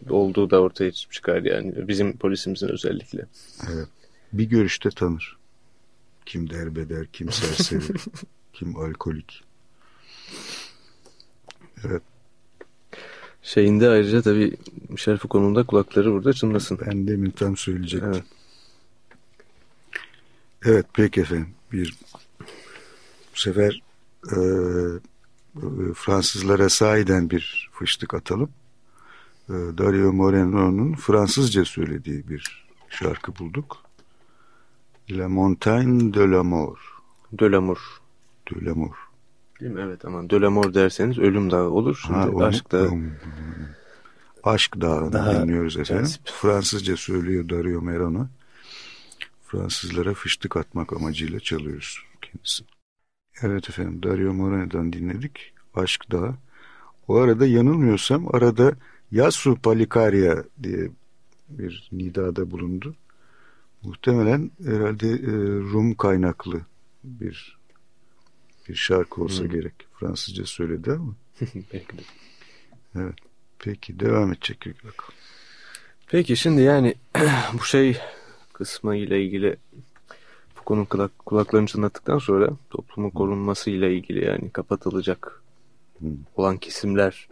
olduğu 0.09 0.49
da 0.49 0.61
ortaya 0.61 0.91
çıkar 0.91 1.41
yani. 1.43 1.87
Bizim 1.87 2.17
polisimizin 2.17 2.67
özellikle. 2.69 3.25
Evet. 3.73 3.87
Bir 4.33 4.43
görüşte 4.43 4.89
tanır. 4.89 5.37
Kim 6.25 6.49
derbeder, 6.49 7.05
kim 7.13 7.31
serseri, 7.31 7.93
kim 8.53 8.75
alkolik. 8.75 9.43
Evet. 11.83 12.01
Şeyinde 13.41 13.89
ayrıca 13.89 14.21
tabii 14.21 14.57
Michel 14.89 15.17
Foucault'un 15.17 15.55
da 15.55 15.65
kulakları 15.65 16.11
burada 16.11 16.33
çınlasın. 16.33 16.79
Ben 16.85 17.07
demin 17.07 17.31
tam 17.31 17.57
söyleyecektim. 17.57 18.11
Evet. 18.13 18.23
Evet 20.65 20.85
peki 20.93 21.21
efendim. 21.21 21.49
Bir 21.71 21.95
bu 23.35 23.39
sefer 23.39 23.81
e, 24.31 24.35
e, 24.35 25.93
Fransızlara 25.95 26.69
sahiden 26.69 27.29
bir 27.29 27.69
fıştık 27.73 28.13
atalım. 28.13 28.49
E, 29.49 29.53
Dario 29.53 30.13
Moreno'nun 30.13 30.93
Fransızca 30.93 31.65
söylediği 31.65 32.29
bir 32.29 32.67
şarkı 32.89 33.35
bulduk. 33.39 33.84
La 35.09 35.27
Montagne 35.29 36.13
de 36.13 36.21
l'Amour. 36.31 36.77
De 37.31 37.45
l'amour. 37.51 37.79
De 38.51 38.65
l'Amour. 38.65 38.95
Değil 39.61 39.71
mi? 39.71 39.81
Evet 39.81 40.05
aman 40.05 40.29
De 40.29 40.41
l'amour 40.41 40.73
derseniz 40.73 41.17
ölüm 41.19 41.51
dağı 41.51 41.69
olur. 41.69 41.99
Şimdi 42.05 42.17
Ha, 42.19 42.29
onu- 42.29 42.43
aşk 42.45 42.71
dağı. 42.71 42.87
onu- 42.89 43.03
Aşk 44.43 44.81
Dağı'nı 44.81 45.13
Daha 45.13 45.41
dinliyoruz 45.41 45.77
efendim. 45.77 46.03
cazip. 46.03 46.21
Fransızca 46.27 46.97
söylüyor 46.97 47.49
Dario 47.49 47.81
Moreno. 47.81 48.27
Fransızlara 49.43 50.13
fıştık 50.13 50.57
atmak 50.57 50.93
amacıyla 50.93 51.39
çalıyoruz 51.39 51.97
kendisini. 52.21 52.67
Evet 53.41 53.69
efendim 53.69 54.03
Dario 54.03 54.33
Moreno'dan 54.33 54.93
dinledik. 54.93 55.53
Aşk 55.75 56.11
Dağı. 56.11 56.35
O 57.07 57.15
arada 57.15 57.45
yanılmıyorsam 57.47 58.35
arada 58.35 58.73
Yasu 59.11 59.55
Palikaria 59.55 60.43
diye 60.63 60.89
bir 61.49 61.89
nidada 61.91 62.51
bulundu. 62.51 62.95
Muhtemelen 63.85 64.51
herhalde 64.65 65.07
e, 65.09 65.31
Rum 65.71 65.95
kaynaklı 65.95 66.61
bir 67.03 67.57
bir 68.69 68.75
şarkı 68.75 69.21
olsa 69.23 69.43
Hmm. 69.43 69.49
gerek. 69.51 69.73
Fransızca 69.99 70.45
söyledi 70.45 70.91
ama. 70.91 71.15
Belki 71.73 71.97
de. 71.97 72.01
Peki 73.59 73.99
devam 73.99 74.33
edecek 74.33 74.65
bakalım. 74.83 75.13
Peki 76.07 76.37
şimdi 76.37 76.61
yani 76.61 76.95
bu 77.53 77.63
şey 77.63 77.97
kısmı 78.53 78.95
ile 78.97 79.23
ilgili 79.23 79.55
Foucault'un 80.55 80.85
kulak, 80.85 81.19
kulaklarını 81.19 81.67
çınlattıktan 81.67 82.17
sonra 82.17 82.49
toplumun 82.69 83.09
korunması 83.09 83.69
ile 83.69 83.95
ilgili 83.95 84.25
yani 84.25 84.49
kapatılacak 84.49 85.41
Hmm. 85.99 86.11
olan 86.35 86.57
kesimler 86.57 87.27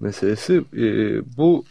meselesi 0.00 0.64
e, 0.76 0.86
bu 1.36 1.64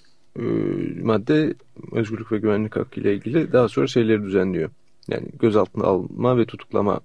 madde 1.03 1.53
özgürlük 1.91 2.31
ve 2.31 2.37
güvenlik 2.37 2.75
hakkı 2.75 2.99
ile 2.99 3.13
ilgili 3.15 3.51
daha 3.53 3.69
sonra 3.69 3.87
şeyleri 3.87 4.23
düzenliyor. 4.23 4.69
Yani 5.07 5.27
gözaltına 5.39 5.83
alma 5.83 6.37
ve 6.37 6.45
tutuklama 6.45 6.99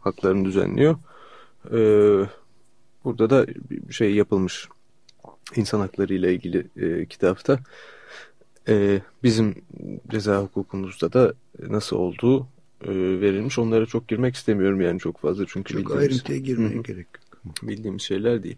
haklarını 0.00 0.44
düzenliyor. 0.44 0.96
E, 1.72 1.78
burada 3.04 3.30
da 3.30 3.46
bir 3.70 3.92
şey 3.94 4.14
yapılmış 4.14 4.68
insan 5.56 5.80
hakları 5.80 6.14
ile 6.14 6.34
ilgili 6.34 6.66
e, 6.76 7.06
kitapta. 7.06 7.58
E, 8.68 9.00
bizim 9.22 9.54
ceza 10.10 10.42
hukukumuzda 10.42 11.12
da 11.12 11.34
nasıl 11.68 11.96
olduğu 11.96 12.40
e, 12.84 12.90
verilmiş. 13.20 13.58
Onlara 13.58 13.86
çok 13.86 14.08
girmek 14.08 14.34
istemiyorum 14.34 14.80
yani 14.80 14.98
çok 15.00 15.18
fazla 15.20 15.44
çünkü 15.48 15.72
Çok 15.74 15.82
bildiğimiz- 15.82 15.98
ayrıntıya 15.98 16.38
girmeye 16.38 16.74
Hı 16.74 16.78
hı. 16.78 16.82
gerek 16.82 17.06
yok. 17.14 17.31
Bildiğimiz 17.62 18.02
şeyler 18.02 18.42
değil. 18.42 18.56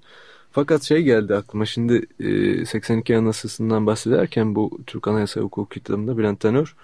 Fakat 0.51 0.83
şey 0.83 1.03
geldi 1.03 1.35
aklıma 1.35 1.67
şimdi 1.67 2.07
e, 2.21 2.65
82 2.67 3.17
Anayasası'ndan 3.17 3.87
bahsederken 3.87 4.55
bu 4.55 4.79
Türk 4.87 5.09
Anayasa 5.09 5.41
Hukuku 5.41 5.69
kitabında 5.69 6.19
Bülent 6.19 6.41
Tanör 6.41 6.77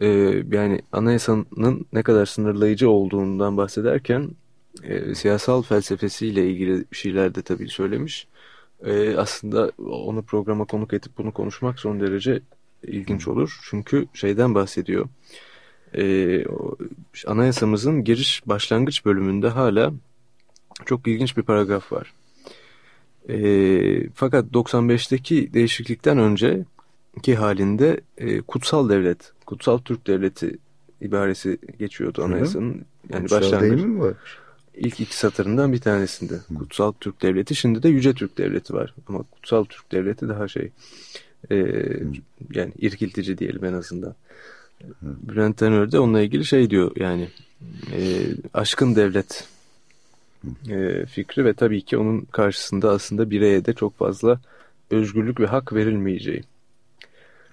e, 0.00 0.06
yani 0.52 0.80
anayasanın 0.92 1.86
ne 1.92 2.02
kadar 2.02 2.26
sınırlayıcı 2.26 2.90
olduğundan 2.90 3.56
bahsederken 3.56 4.30
e, 4.82 5.14
siyasal 5.14 5.62
felsefesiyle 5.62 6.50
ilgili 6.50 6.84
şeyler 6.92 7.34
de 7.34 7.42
tabii 7.42 7.68
söylemiş. 7.68 8.26
E, 8.84 9.16
aslında 9.16 9.72
onu 9.78 10.22
programa 10.22 10.64
konuk 10.64 10.92
edip 10.92 11.18
bunu 11.18 11.32
konuşmak 11.32 11.80
son 11.80 12.00
derece 12.00 12.40
ilginç 12.82 13.28
olur. 13.28 13.60
Çünkü 13.70 14.06
şeyden 14.14 14.54
bahsediyor. 14.54 15.08
E, 15.96 16.44
anayasamızın 17.26 18.04
giriş 18.04 18.42
başlangıç 18.46 19.04
bölümünde 19.04 19.48
hala 19.48 19.92
çok 20.86 21.08
ilginç 21.08 21.36
bir 21.36 21.42
paragraf 21.42 21.92
var. 21.92 22.12
E, 23.28 24.10
fakat 24.14 24.44
95'teki 24.44 25.54
değişiklikten 25.54 26.18
önce 26.18 26.64
ki 27.22 27.36
halinde 27.36 28.00
e, 28.18 28.40
kutsal 28.40 28.88
devlet, 28.88 29.32
kutsal 29.46 29.78
Türk 29.78 30.06
devleti 30.06 30.58
ibaresi 31.00 31.58
geçiyordu 31.78 32.24
anayasanın. 32.24 32.84
Yani 33.12 33.22
Kutsal 33.22 33.40
başlangıç 33.40 33.78
değil 33.78 33.86
mi 33.86 34.00
var? 34.00 34.14
ilk 34.78 35.00
iki 35.00 35.16
satırından 35.16 35.72
bir 35.72 35.80
tanesinde. 35.80 36.34
Kutsal 36.58 36.92
Türk 37.00 37.22
devleti 37.22 37.54
şimdi 37.54 37.82
de 37.82 37.88
Yüce 37.88 38.14
Türk 38.14 38.38
devleti 38.38 38.74
var. 38.74 38.94
Ama 39.08 39.22
kutsal 39.22 39.64
Türk 39.64 39.92
devleti 39.92 40.28
daha 40.28 40.48
şey 40.48 40.70
e, 41.50 41.56
yani 42.52 42.72
irkiltici 42.78 43.38
diyelim 43.38 43.64
en 43.64 43.72
azından. 43.72 44.14
Bülent 45.02 45.58
Tanör 45.58 45.92
de 45.92 45.98
onunla 45.98 46.20
ilgili 46.20 46.44
şey 46.44 46.70
diyor 46.70 46.92
yani 46.96 47.28
e, 47.92 48.26
aşkın 48.54 48.96
devlet 48.96 49.48
e, 50.70 51.06
fikri 51.06 51.44
ve 51.44 51.54
tabii 51.54 51.82
ki 51.82 51.96
onun 51.96 52.20
karşısında 52.20 52.90
aslında 52.90 53.30
bireye 53.30 53.64
de 53.64 53.72
çok 53.72 53.98
fazla 53.98 54.40
özgürlük 54.90 55.40
ve 55.40 55.46
hak 55.46 55.72
verilmeyeceği. 55.72 56.42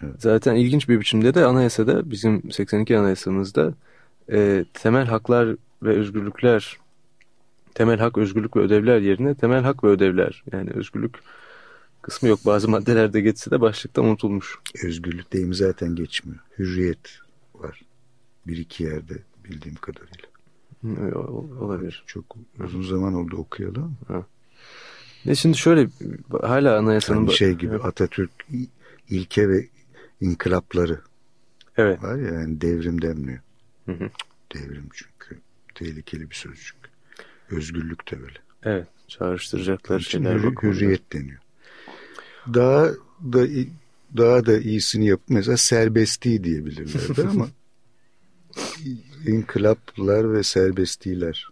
Evet. 0.03 0.15
Zaten 0.19 0.55
ilginç 0.55 0.89
bir 0.89 0.99
biçimde 0.99 1.33
de 1.33 1.45
anayasada 1.45 2.11
bizim 2.11 2.51
82 2.51 2.97
anayasamızda 2.97 3.73
e, 4.31 4.65
temel 4.73 5.05
haklar 5.05 5.55
ve 5.83 5.89
özgürlükler 5.89 6.77
temel 7.73 7.99
hak, 7.99 8.17
özgürlük 8.17 8.55
ve 8.55 8.59
ödevler 8.59 8.99
yerine 8.99 9.35
temel 9.35 9.63
hak 9.63 9.83
ve 9.83 9.87
ödevler 9.87 10.43
yani 10.51 10.69
özgürlük 10.71 11.15
kısmı 12.01 12.29
yok. 12.29 12.39
Bazı 12.45 12.69
maddelerde 12.69 13.21
geçse 13.21 13.51
de 13.51 13.61
başlıkta 13.61 14.01
unutulmuş. 14.01 14.55
Özgürlük 14.83 15.33
deyimi 15.33 15.55
zaten 15.55 15.95
geçmiyor. 15.95 16.39
Hürriyet 16.59 17.19
var. 17.55 17.81
Bir 18.47 18.57
iki 18.57 18.83
yerde 18.83 19.13
bildiğim 19.45 19.75
kadarıyla. 19.75 20.34
Olabilir. 21.59 22.03
Çok 22.07 22.25
uzun 22.63 22.81
zaman 22.81 23.13
oldu 23.13 23.37
okuyalı. 23.37 23.89
Ha. 24.07 24.25
Ne 25.25 25.35
şimdi 25.35 25.57
şöyle 25.57 25.89
hala 26.41 26.77
anayasanın... 26.77 27.19
Yani 27.19 27.33
şey 27.33 27.53
gibi 27.53 27.75
Atatürk 27.75 28.31
ilke 29.09 29.49
ve 29.49 29.67
inkılapları 30.21 31.01
evet. 31.77 32.03
var 32.03 32.15
ya 32.15 32.33
yani 32.33 32.61
devrim 32.61 33.01
denmiyor. 33.01 33.39
Hı 33.85 33.91
hı. 33.91 34.09
Devrim 34.53 34.89
çünkü 34.93 35.41
tehlikeli 35.75 36.29
bir 36.29 36.35
sözcük. 36.35 36.75
Özgürlük 37.51 38.11
de 38.11 38.21
böyle. 38.21 38.39
Evet. 38.63 38.87
Çağrıştıracaklar 39.07 39.99
şeyler 39.99 40.35
hür, 40.35 40.55
Hürriyet 40.63 41.13
deniyor. 41.13 41.39
Daha 42.53 42.87
da 43.33 43.47
daha 44.17 44.45
da 44.45 44.57
iyisini 44.57 45.07
yapıp 45.07 45.29
mesela 45.29 45.57
serbestliği 45.57 46.43
diyebilirlerdi 46.43 47.21
ama 47.21 47.47
inkılaplar 49.27 50.33
ve 50.33 50.43
serbestliler. 50.43 51.47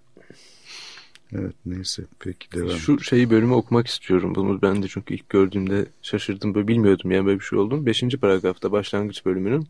Evet 1.35 1.55
neyse 1.65 2.03
peki 2.19 2.51
devam. 2.51 2.69
Şu 2.69 2.99
şeyi 2.99 3.29
bölümü 3.29 3.53
okumak 3.53 3.87
istiyorum. 3.87 4.35
Bunu 4.35 4.61
ben 4.61 4.83
de 4.83 4.87
çünkü 4.87 5.13
ilk 5.13 5.29
gördüğümde 5.29 5.85
şaşırdım. 6.01 6.55
Böyle 6.55 6.67
bilmiyordum 6.67 7.11
yani 7.11 7.25
böyle 7.25 7.39
bir 7.39 7.45
şey 7.45 7.59
olduğunu. 7.59 7.85
Beşinci 7.85 8.17
paragrafta 8.17 8.71
başlangıç 8.71 9.25
bölümünün 9.25 9.67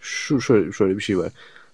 şu 0.00 0.40
şöyle, 0.40 0.72
şöyle 0.72 0.96
bir 0.96 1.02
şey 1.02 1.18
var. 1.18 1.32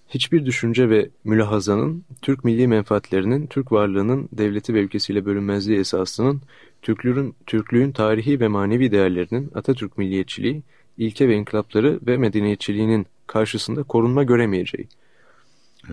Hiçbir 0.09 0.45
düşünce 0.45 0.89
ve 0.89 1.09
mülahazanın 1.23 2.03
Türk 2.21 2.43
milli 2.43 2.67
menfaatlerinin, 2.67 3.47
Türk 3.47 3.71
varlığının 3.71 4.29
devleti 4.31 4.73
ve 4.73 4.79
ülkesiyle 4.79 5.25
bölünmezliği 5.25 5.79
esasının, 5.79 6.41
Türklüğün, 6.81 7.35
Türklüğün 7.45 7.91
tarihi 7.91 8.39
ve 8.39 8.47
manevi 8.47 8.91
değerlerinin, 8.91 9.51
Atatürk 9.55 9.97
milliyetçiliği, 9.97 10.61
ilke 10.97 11.27
ve 11.29 11.35
inkılapları 11.35 11.99
ve 12.07 12.17
medeniyetçiliğinin 12.17 13.05
karşısında 13.27 13.83
korunma 13.83 14.23
göremeyeceği. 14.23 14.87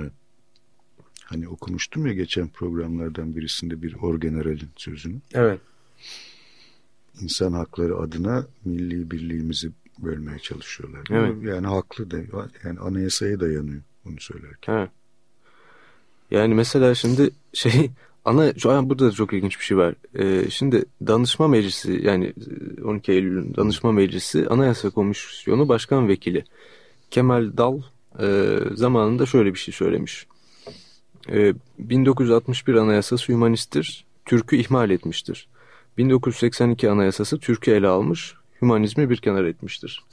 Evet. 0.00 0.12
Hani 1.24 1.48
okumuştum 1.48 2.06
ya 2.06 2.12
geçen 2.12 2.48
programlardan 2.48 3.36
birisinde 3.36 3.82
bir 3.82 3.94
orgeneralin 3.94 4.70
sözünü. 4.76 5.16
Evet. 5.34 5.60
İnsan 7.22 7.52
hakları 7.52 7.96
adına 7.96 8.46
milli 8.64 9.10
birliğimizi 9.10 9.70
bölmeye 9.98 10.38
çalışıyorlar. 10.38 11.00
Evet. 11.10 11.34
Yani 11.42 11.66
haklı 11.66 12.10
da 12.10 12.16
yani 12.64 12.78
anayasaya 12.80 13.40
dayanıyor 13.40 13.80
bunu 14.04 14.20
söylerken. 14.20 14.72
Evet. 14.72 14.90
Yani 16.30 16.54
mesela 16.54 16.94
şimdi 16.94 17.30
şey 17.52 17.90
ana 18.24 18.54
şu 18.54 18.70
an 18.70 18.90
burada 18.90 19.06
da 19.06 19.12
çok 19.12 19.32
ilginç 19.32 19.58
bir 19.58 19.64
şey 19.64 19.76
var. 19.76 19.94
Ee, 20.18 20.50
şimdi 20.50 20.84
danışma 21.06 21.48
meclisi 21.48 22.00
yani 22.02 22.32
12 22.84 23.12
Eylül'ün 23.12 23.54
danışma 23.56 23.92
meclisi 23.92 24.46
anayasa 24.48 24.90
komisyonu 24.90 25.68
başkan 25.68 26.08
vekili 26.08 26.44
Kemal 27.10 27.56
Dal 27.56 27.80
e, 28.20 28.58
zamanında 28.74 29.26
şöyle 29.26 29.54
bir 29.54 29.58
şey 29.58 29.74
söylemiş. 29.74 30.26
E, 31.28 31.54
1961 31.78 32.74
anayasası 32.74 33.32
hümanisttir, 33.32 34.04
Türk'ü 34.24 34.56
ihmal 34.56 34.90
etmiştir. 34.90 35.48
1982 35.98 36.90
anayasası 36.90 37.38
Türk'ü 37.38 37.70
ele 37.70 37.86
almış, 37.86 38.34
hümanizmi 38.62 39.10
bir 39.10 39.16
kenar 39.16 39.44
etmiştir 39.44 40.04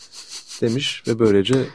demiş 0.62 1.04
ve 1.08 1.20
böylece 1.20 1.66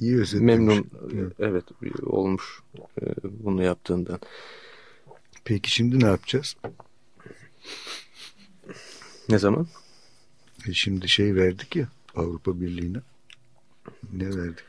iyi 0.00 0.24
memnun 0.34 0.90
evet 1.38 1.64
olmuş 2.02 2.60
e, 3.02 3.04
bunu 3.24 3.62
yaptığından. 3.62 4.20
Peki 5.44 5.70
şimdi 5.70 6.00
ne 6.00 6.06
yapacağız? 6.06 6.56
Ne 9.28 9.38
zaman? 9.38 9.66
E 10.68 10.72
şimdi 10.72 11.08
şey 11.08 11.34
verdik 11.34 11.76
ya 11.76 11.88
Avrupa 12.14 12.60
Birliği'ne. 12.60 12.98
Ne 14.12 14.36
verdik? 14.36 14.64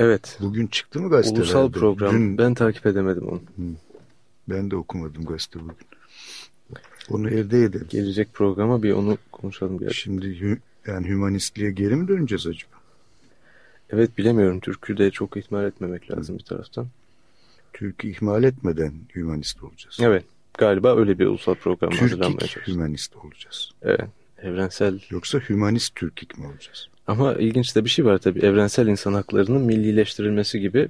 Evet. 0.00 0.38
Bugün 0.40 0.66
çıktı 0.66 1.00
mı 1.00 1.10
gazetelerde? 1.10 1.42
Ulusal 1.42 1.72
program. 1.72 2.14
Dün, 2.14 2.38
ben 2.38 2.54
takip 2.54 2.86
edemedim 2.86 3.28
onu. 3.28 3.40
Ben 4.48 4.70
de 4.70 4.76
okumadım 4.76 5.24
gazete 5.24 5.60
bugün. 5.60 5.76
Onu 7.10 7.30
evde 7.30 7.62
edelim. 7.64 7.86
Gelecek 7.90 8.34
programa 8.34 8.82
bir 8.82 8.92
onu 8.92 9.18
konuşalım. 9.32 9.80
Bir 9.80 9.90
Şimdi 9.90 10.58
yani 10.86 11.08
hümanistliğe 11.08 11.70
geri 11.70 11.96
mi 11.96 12.08
döneceğiz 12.08 12.46
acaba? 12.46 12.72
Evet 13.90 14.18
bilemiyorum. 14.18 14.60
Türk'ü 14.60 14.98
de 14.98 15.10
çok 15.10 15.36
ihmal 15.36 15.64
etmemek 15.64 16.10
lazım 16.10 16.34
Hı. 16.34 16.38
bir 16.38 16.44
taraftan. 16.44 16.86
Türk'ü 17.72 18.08
ihmal 18.08 18.44
etmeden 18.44 18.92
hümanist 19.16 19.62
olacağız. 19.62 19.98
Evet. 20.00 20.24
Galiba 20.58 20.96
öyle 20.96 21.18
bir 21.18 21.26
ulusal 21.26 21.54
program 21.54 21.90
hazırlanmaya 21.92 22.38
çalışıyoruz. 22.38 22.74
hümanist 22.74 23.16
olacağız. 23.16 23.70
Evet. 23.82 24.08
Evrensel. 24.42 25.00
Yoksa 25.10 25.38
hümanist 25.38 25.94
Türkik 25.94 26.38
mi 26.38 26.46
olacağız? 26.46 26.88
Ama 27.10 27.34
ilginç 27.34 27.76
de 27.76 27.84
bir 27.84 27.90
şey 27.90 28.04
var 28.04 28.18
tabii. 28.18 28.40
Evrensel 28.40 28.86
insan 28.86 29.14
haklarının 29.14 29.60
millileştirilmesi 29.62 30.60
gibi 30.60 30.88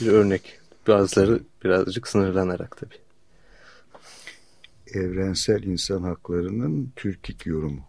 bir 0.00 0.06
örnek. 0.06 0.60
Bazıları 0.88 1.40
birazcık 1.64 2.08
sınırlanarak 2.08 2.76
tabii. 2.76 2.94
Evrensel 4.98 5.62
insan 5.62 6.02
haklarının 6.02 6.92
Türkik 6.96 7.46
yorumu. 7.46 7.80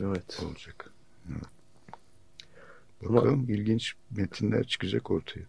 Evet. 0.00 0.42
Olacak. 0.46 0.90
Evet. 1.30 1.44
Bakalım 3.02 3.34
Ama, 3.34 3.52
ilginç 3.52 3.94
metinler 4.16 4.64
çıkacak 4.64 5.10
ortaya. 5.10 5.44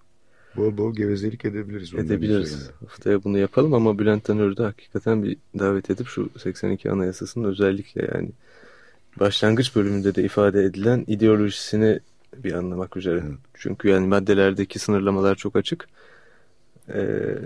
Bol 0.55 0.77
bol 0.77 0.95
gevezelik 0.95 1.45
edebiliriz. 1.45 1.93
Edebiliriz. 1.93 2.69
Haftaya 2.79 3.23
bunu 3.23 3.37
yapalım 3.37 3.73
ama 3.73 3.99
Bülent 3.99 4.23
Tanör'ü 4.23 4.57
de 4.57 4.63
hakikaten 4.63 5.23
bir 5.23 5.37
davet 5.59 5.89
edip 5.89 6.07
şu 6.07 6.29
82 6.37 6.91
Anayasası'nın 6.91 7.49
özellikle 7.49 8.09
yani 8.13 8.29
başlangıç 9.19 9.75
bölümünde 9.75 10.15
de 10.15 10.23
ifade 10.23 10.63
edilen 10.63 11.03
ideolojisini 11.07 11.99
bir 12.35 12.53
anlamak 12.53 12.97
üzere. 12.97 13.23
Evet. 13.27 13.37
Çünkü 13.53 13.89
yani 13.89 14.07
maddelerdeki 14.07 14.79
sınırlamalar 14.79 15.35
çok 15.35 15.55
açık. 15.55 15.87
Ee, 16.89 17.37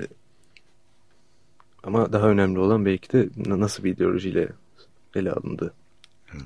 ama 1.83 2.13
daha 2.13 2.29
önemli 2.29 2.59
olan 2.59 2.85
belki 2.85 3.11
de 3.11 3.29
nasıl 3.35 3.83
bir 3.83 3.91
ideolojiyle 3.91 4.49
ele 5.15 5.31
alındı. 5.31 5.73
Evet. 6.33 6.43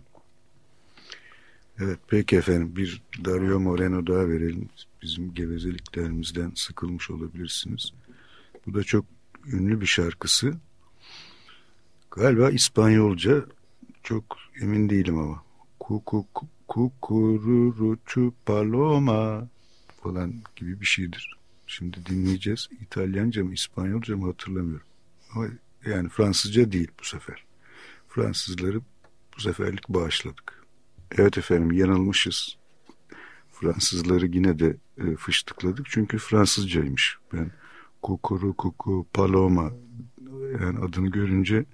evet 1.80 2.00
peki 2.08 2.38
efendim 2.38 2.76
bir 2.76 3.02
Dario 3.26 3.60
Moreno 3.60 4.08
daha 4.08 4.30
verelim. 4.30 4.70
Bizim 5.02 5.34
gevezeliklerimizden 5.34 6.52
sıkılmış 6.56 7.12
olabilirsiniz. 7.12 7.94
Bu 8.68 8.74
da 8.74 8.84
çok 8.84 9.06
ünlü 9.54 9.82
bir 9.82 9.86
şarkısı. 9.86 10.54
Galiba 12.12 12.50
İspanyolca 12.50 13.46
çok 14.06 14.38
emin 14.62 14.90
değilim 14.90 15.18
ama. 15.18 15.44
Kuku 15.80 16.28
kukururuçu 16.68 18.34
paloma 18.46 19.48
falan 20.04 20.34
gibi 20.56 20.82
bir 20.82 20.86
şeydir. 20.86 21.36
Şimdi 21.68 22.06
dinleyeceğiz. 22.06 22.70
İtalyanca 22.82 23.44
mı 23.44 23.54
İspanyolca 23.54 24.18
mı 24.18 24.26
hatırlamıyorum. 24.26 24.88
Ama 25.36 25.48
yani 25.86 26.10
Fransızca 26.10 26.72
değil 26.72 26.92
bu 27.00 27.04
sefer. 27.04 27.46
Fransızları 28.08 28.82
bu 29.38 29.42
seferlik 29.42 29.90
bağışladık. 29.90 30.66
Evet 31.12 31.38
efendim 31.38 31.72
yanılmışız. 31.72 32.58
Fransızları 33.52 34.26
yine 34.26 34.60
de 34.60 34.78
e, 34.98 35.16
fıştıkladık. 35.16 35.86
Çünkü 35.90 36.18
Fransızcaymış. 36.18 37.18
Ben 37.34 37.52
kukuru 38.02 38.54
kuku 38.54 39.08
paloma 39.14 39.72
yani 40.62 40.80
adını 40.80 41.12
görünce 41.12 41.66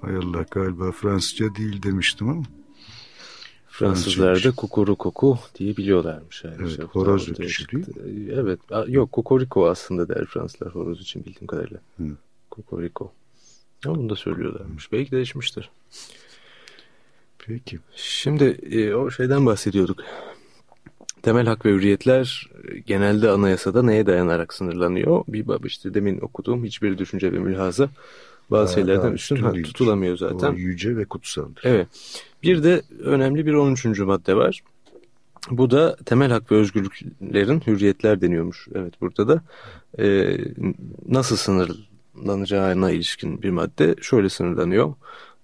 hay 0.00 0.16
Allah 0.16 0.44
galiba 0.50 0.92
Fransızca 0.92 1.54
değil 1.54 1.82
demiştim 1.82 2.28
ama. 2.28 2.42
Fransızlar 3.68 4.44
da 4.44 4.50
kukuru 4.50 4.96
kuku 4.96 5.38
diye 5.58 5.76
biliyorlarmış. 5.76 6.44
Yani 6.44 6.56
evet, 6.60 6.76
şey, 6.76 6.84
horoz 6.84 7.28
ötüşü 7.28 7.68
değil 7.68 7.86
Evet, 8.32 8.60
yok 8.86 9.12
kukoriko 9.12 9.68
aslında 9.68 10.08
der 10.08 10.24
Fransızlar 10.24 10.74
horoz 10.74 11.00
için 11.00 11.24
bildiğim 11.24 11.46
kadarıyla. 11.46 11.80
Hı. 11.96 12.04
Kokoriko. 12.50 13.12
Ama 13.86 13.94
bunu 13.94 14.10
da 14.10 14.16
söylüyorlarmış. 14.16 14.92
Belki 14.92 15.10
değişmiştir. 15.10 15.70
Peki. 17.38 17.78
Şimdi 17.96 18.44
e, 18.44 18.94
o 18.94 19.10
şeyden 19.10 19.46
bahsediyorduk. 19.46 20.04
Temel 21.22 21.46
hak 21.46 21.66
ve 21.66 21.70
hürriyetler 21.70 22.50
e, 22.68 22.78
genelde 22.78 23.30
anayasada 23.30 23.82
neye 23.82 24.06
dayanarak 24.06 24.54
sınırlanıyor? 24.54 25.24
Bir 25.28 25.48
bab 25.48 25.64
işte 25.64 25.94
demin 25.94 26.20
okuduğum 26.20 26.64
hiçbir 26.64 26.98
düşünce 26.98 27.32
ve 27.32 27.38
mülhaza 27.38 27.88
bazı 28.50 28.66
daha, 28.66 28.74
şeylerden 28.74 29.12
üstün 29.12 29.36
ha, 29.36 29.52
tutulamıyor 29.52 30.16
zaten. 30.16 30.52
O 30.52 30.56
yüce 30.56 30.96
ve 30.96 31.04
kutsaldır. 31.04 31.62
Evet. 31.64 31.88
Bir 32.42 32.62
de 32.62 32.82
önemli 32.98 33.46
bir 33.46 33.54
13. 33.54 33.84
madde 33.84 34.36
var. 34.36 34.62
Bu 35.50 35.70
da 35.70 35.96
temel 35.96 36.30
hak 36.30 36.52
ve 36.52 36.56
özgürlüklerin 36.56 37.60
hürriyetler 37.66 38.20
deniyormuş. 38.20 38.68
Evet 38.74 39.00
burada 39.00 39.28
da 39.28 39.42
e, 39.98 40.36
nasıl 41.08 41.36
sınır 41.36 41.88
sınırlanacağına 42.18 42.90
ilişkin 42.90 43.42
bir 43.42 43.50
madde 43.50 43.94
şöyle 44.00 44.28
sınırlanıyor. 44.28 44.94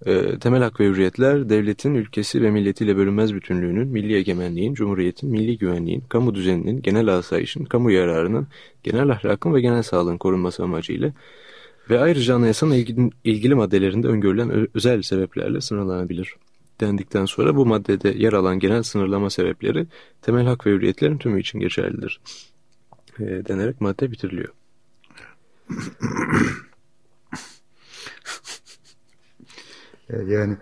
E, 0.05 0.39
temel 0.39 0.63
hak 0.63 0.79
ve 0.79 0.85
hürriyetler 0.85 1.49
devletin, 1.49 1.95
ülkesi 1.95 2.41
ve 2.41 2.51
milletiyle 2.51 2.97
bölünmez 2.97 3.33
bütünlüğünün, 3.33 3.87
milli 3.87 4.15
egemenliğin, 4.15 4.73
cumhuriyetin, 4.73 5.29
milli 5.29 5.57
güvenliğin, 5.57 6.03
kamu 6.09 6.35
düzeninin, 6.35 6.81
genel 6.81 7.07
asayişin, 7.07 7.65
kamu 7.65 7.91
yararının, 7.91 8.47
genel 8.83 9.09
ahlakın 9.09 9.53
ve 9.53 9.61
genel 9.61 9.83
sağlığın 9.83 10.17
korunması 10.17 10.63
amacıyla 10.63 11.11
ve 11.89 11.99
ayrıca 11.99 12.35
anayasanın 12.35 12.73
ilgili, 12.73 13.09
ilgili 13.23 13.55
maddelerinde 13.55 14.07
öngörülen 14.07 14.67
özel 14.73 15.01
sebeplerle 15.01 15.61
sınırlanabilir 15.61 16.35
dendikten 16.81 17.25
sonra 17.25 17.55
bu 17.55 17.65
maddede 17.65 18.09
yer 18.09 18.33
alan 18.33 18.59
genel 18.59 18.83
sınırlama 18.83 19.29
sebepleri 19.29 19.87
temel 20.21 20.45
hak 20.45 20.67
ve 20.67 20.71
hürriyetlerin 20.71 21.17
tümü 21.17 21.39
için 21.39 21.59
geçerlidir. 21.59 22.19
e, 23.19 23.23
denerek 23.23 23.81
madde 23.81 24.11
bitiriliyor. 24.11 24.53
yani 30.27 30.57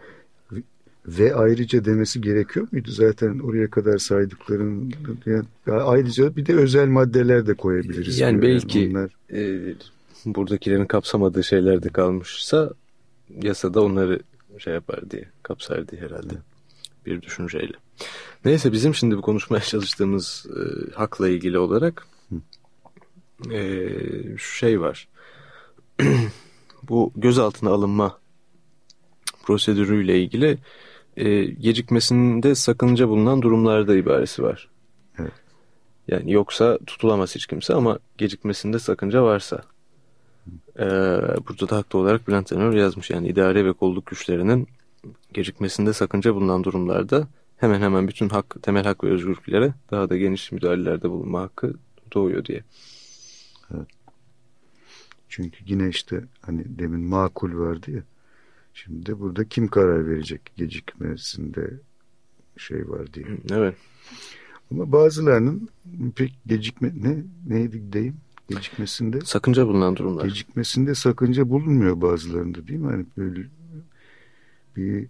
ve 1.07 1.35
ayrıca 1.35 1.85
demesi 1.85 2.21
gerekiyor 2.21 2.67
muydu? 2.71 2.91
Zaten 2.91 3.39
oraya 3.39 3.69
kadar 3.69 3.97
saydıkların 3.97 4.93
yani 5.25 5.45
ayrıca 5.67 6.35
bir 6.35 6.45
de 6.45 6.55
özel 6.55 6.87
maddeler 6.87 7.47
de 7.47 7.53
koyabiliriz. 7.53 8.19
Yani 8.19 8.41
belki 8.41 8.89
onlar... 8.91 9.11
e, 9.31 9.73
buradakilerin 10.25 10.85
kapsamadığı 10.85 11.43
şeyler 11.43 11.83
de 11.83 11.89
kalmışsa 11.89 12.71
yasada 13.41 13.81
onları 13.81 14.19
şey 14.57 14.73
yapar 14.73 15.11
diye 15.11 15.25
kapsar 15.43 15.87
diye 15.87 16.01
herhalde 16.01 16.33
bir 17.05 17.21
düşünceyle. 17.21 17.73
Neyse 18.45 18.71
bizim 18.71 18.95
şimdi 18.95 19.17
bu 19.17 19.21
konuşmaya 19.21 19.61
çalıştığımız 19.61 20.45
e, 20.49 20.91
hakla 20.95 21.29
ilgili 21.29 21.59
olarak 21.59 22.07
e, 23.51 23.89
şu 24.37 24.55
şey 24.55 24.81
var. 24.81 25.07
bu 26.83 27.11
gözaltına 27.15 27.69
alınma 27.69 28.19
prosedürüyle 29.43 30.21
ilgili 30.21 30.57
e, 31.17 31.43
gecikmesinde 31.43 32.55
sakınca 32.55 33.09
bulunan 33.09 33.41
durumlarda 33.41 33.95
ibaresi 33.95 34.43
var. 34.43 34.69
Evet. 35.19 35.31
Yani 36.07 36.31
yoksa 36.31 36.77
tutulamaz 36.87 37.35
hiç 37.35 37.47
kimse 37.47 37.73
ama 37.73 37.99
gecikmesinde 38.17 38.79
sakınca 38.79 39.23
varsa. 39.23 39.63
E, 40.79 40.85
burada 41.47 41.69
da 41.69 41.77
haklı 41.77 41.99
olarak 41.99 42.27
Bülent 42.27 42.47
Tenör 42.47 42.73
yazmış. 42.73 43.09
Yani 43.09 43.27
idare 43.27 43.65
ve 43.65 43.73
kolluk 43.73 44.05
güçlerinin 44.05 44.67
gecikmesinde 45.33 45.93
sakınca 45.93 46.35
bulunan 46.35 46.63
durumlarda 46.63 47.27
hemen 47.57 47.81
hemen 47.81 48.07
bütün 48.07 48.29
hak, 48.29 48.55
temel 48.63 48.83
hak 48.83 49.03
ve 49.03 49.09
özgürlüklere 49.09 49.73
daha 49.91 50.09
da 50.09 50.17
geniş 50.17 50.51
müdahalelerde 50.51 51.09
bulunma 51.09 51.41
hakkı 51.41 51.73
doğuyor 52.13 52.45
diye. 52.45 52.63
Evet. 53.73 53.87
Çünkü 55.29 55.57
yine 55.65 55.89
işte 55.89 56.23
hani 56.41 56.63
demin 56.79 57.01
makul 57.01 57.57
vardı 57.59 57.91
ya. 57.91 58.03
Şimdi 58.73 59.19
burada 59.19 59.45
kim 59.45 59.67
karar 59.67 60.07
verecek 60.07 60.41
gecikmesinde 60.57 61.79
şey 62.57 62.89
var 62.89 63.13
diye. 63.13 63.25
Evet. 63.51 63.75
Ama 64.71 64.91
bazılarının 64.91 65.69
pek 66.15 66.39
gecikme 66.45 66.91
ne 66.95 67.23
neydi 67.47 67.93
deyim 67.93 68.17
gecikmesinde 68.49 69.21
sakınca 69.21 69.67
bulunan 69.67 69.95
durumlar. 69.95 70.25
Gecikmesinde 70.25 70.95
sakınca 70.95 71.49
bulunmuyor 71.49 72.01
bazılarında 72.01 72.67
değil 72.67 72.79
mi? 72.79 72.91
Hani 72.91 73.05
böyle 73.17 73.47
bir 74.75 75.07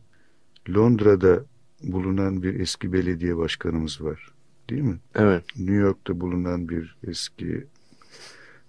Londra'da 0.70 1.46
bulunan 1.84 2.44
bir 2.44 2.60
eski 2.60 2.94
belediye 2.94 3.38
başkanımız 3.38 4.02
var. 4.02 4.34
Değil 4.70 4.82
mi? 4.82 4.98
Evet. 5.16 5.44
New 5.58 5.76
York'ta 5.76 6.20
bulunan 6.20 6.70
bir 6.70 6.98
eski 7.08 7.68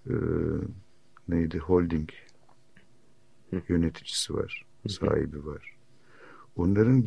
e, 0.07 0.15
neydi 1.29 1.59
holding 1.59 2.11
yöneticisi 3.69 4.35
var 4.35 4.65
sahibi 4.89 5.47
var. 5.47 5.75
Onların 6.57 7.07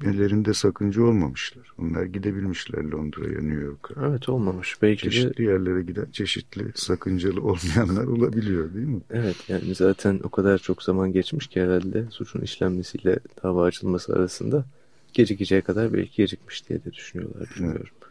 gecikmelerinde 0.00 0.54
sakınca 0.54 1.02
olmamışlar. 1.02 1.72
Onlar 1.78 2.04
gidebilmişler 2.04 2.84
Londra'ya, 2.84 3.40
New 3.40 3.64
York'a. 3.64 4.06
Evet 4.06 4.28
olmamış. 4.28 4.82
Belki 4.82 5.02
çeşitli 5.02 5.36
de... 5.36 5.42
yerlere 5.42 5.82
giden 5.82 6.10
çeşitli 6.12 6.72
sakıncalı 6.74 7.40
olmayanlar 7.42 8.04
olabiliyor 8.04 8.74
değil 8.74 8.86
mi? 8.86 9.00
Evet 9.10 9.36
yani 9.48 9.74
zaten 9.74 10.20
o 10.22 10.28
kadar 10.28 10.58
çok 10.58 10.82
zaman 10.82 11.12
geçmiş 11.12 11.46
ki 11.46 11.62
herhalde 11.62 12.06
suçun 12.10 12.40
işlenmesiyle 12.40 13.18
dava 13.42 13.64
açılması 13.64 14.14
arasında 14.14 14.64
gecikeceği 15.12 15.62
kadar 15.62 15.92
belki 15.92 16.16
gecikmiş 16.16 16.68
diye 16.68 16.84
de 16.84 16.92
düşünüyorlar 16.92 17.48
bilmiyorum. 17.56 17.86
Evet. 17.86 18.10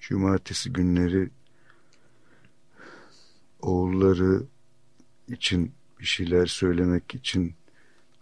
Cumartesi 0.00 0.72
günleri 0.72 1.30
oğulları 3.62 4.42
için 5.28 5.72
bir 6.00 6.04
şeyler 6.04 6.46
söylemek 6.46 7.14
için 7.14 7.54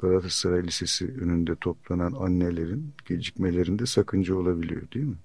Galatasaray 0.02 0.66
Lisesi 0.66 1.14
önünde 1.20 1.56
toplanan 1.56 2.12
annelerin 2.12 2.92
gecikmelerinde 3.08 3.86
sakınca 3.86 4.34
olabiliyor 4.34 4.82
değil 4.94 5.06
mi? 5.06 5.16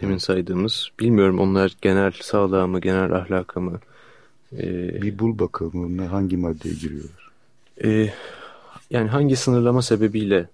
Demin 0.00 0.18
saydığımız, 0.18 0.88
bilmiyorum 1.00 1.38
onlar 1.38 1.76
genel 1.82 2.12
sağlığa 2.12 2.66
mı, 2.66 2.80
genel 2.80 3.12
ahlaka 3.12 3.60
mı? 3.60 3.80
Ee, 4.52 5.02
bir 5.02 5.18
bul 5.18 5.38
bakalım 5.38 5.98
hangi 5.98 6.36
maddeye 6.36 6.74
giriyorlar? 6.74 7.30
E, 7.84 8.12
yani 8.90 9.08
hangi 9.08 9.36
sınırlama 9.36 9.82
sebebiyle 9.82 10.48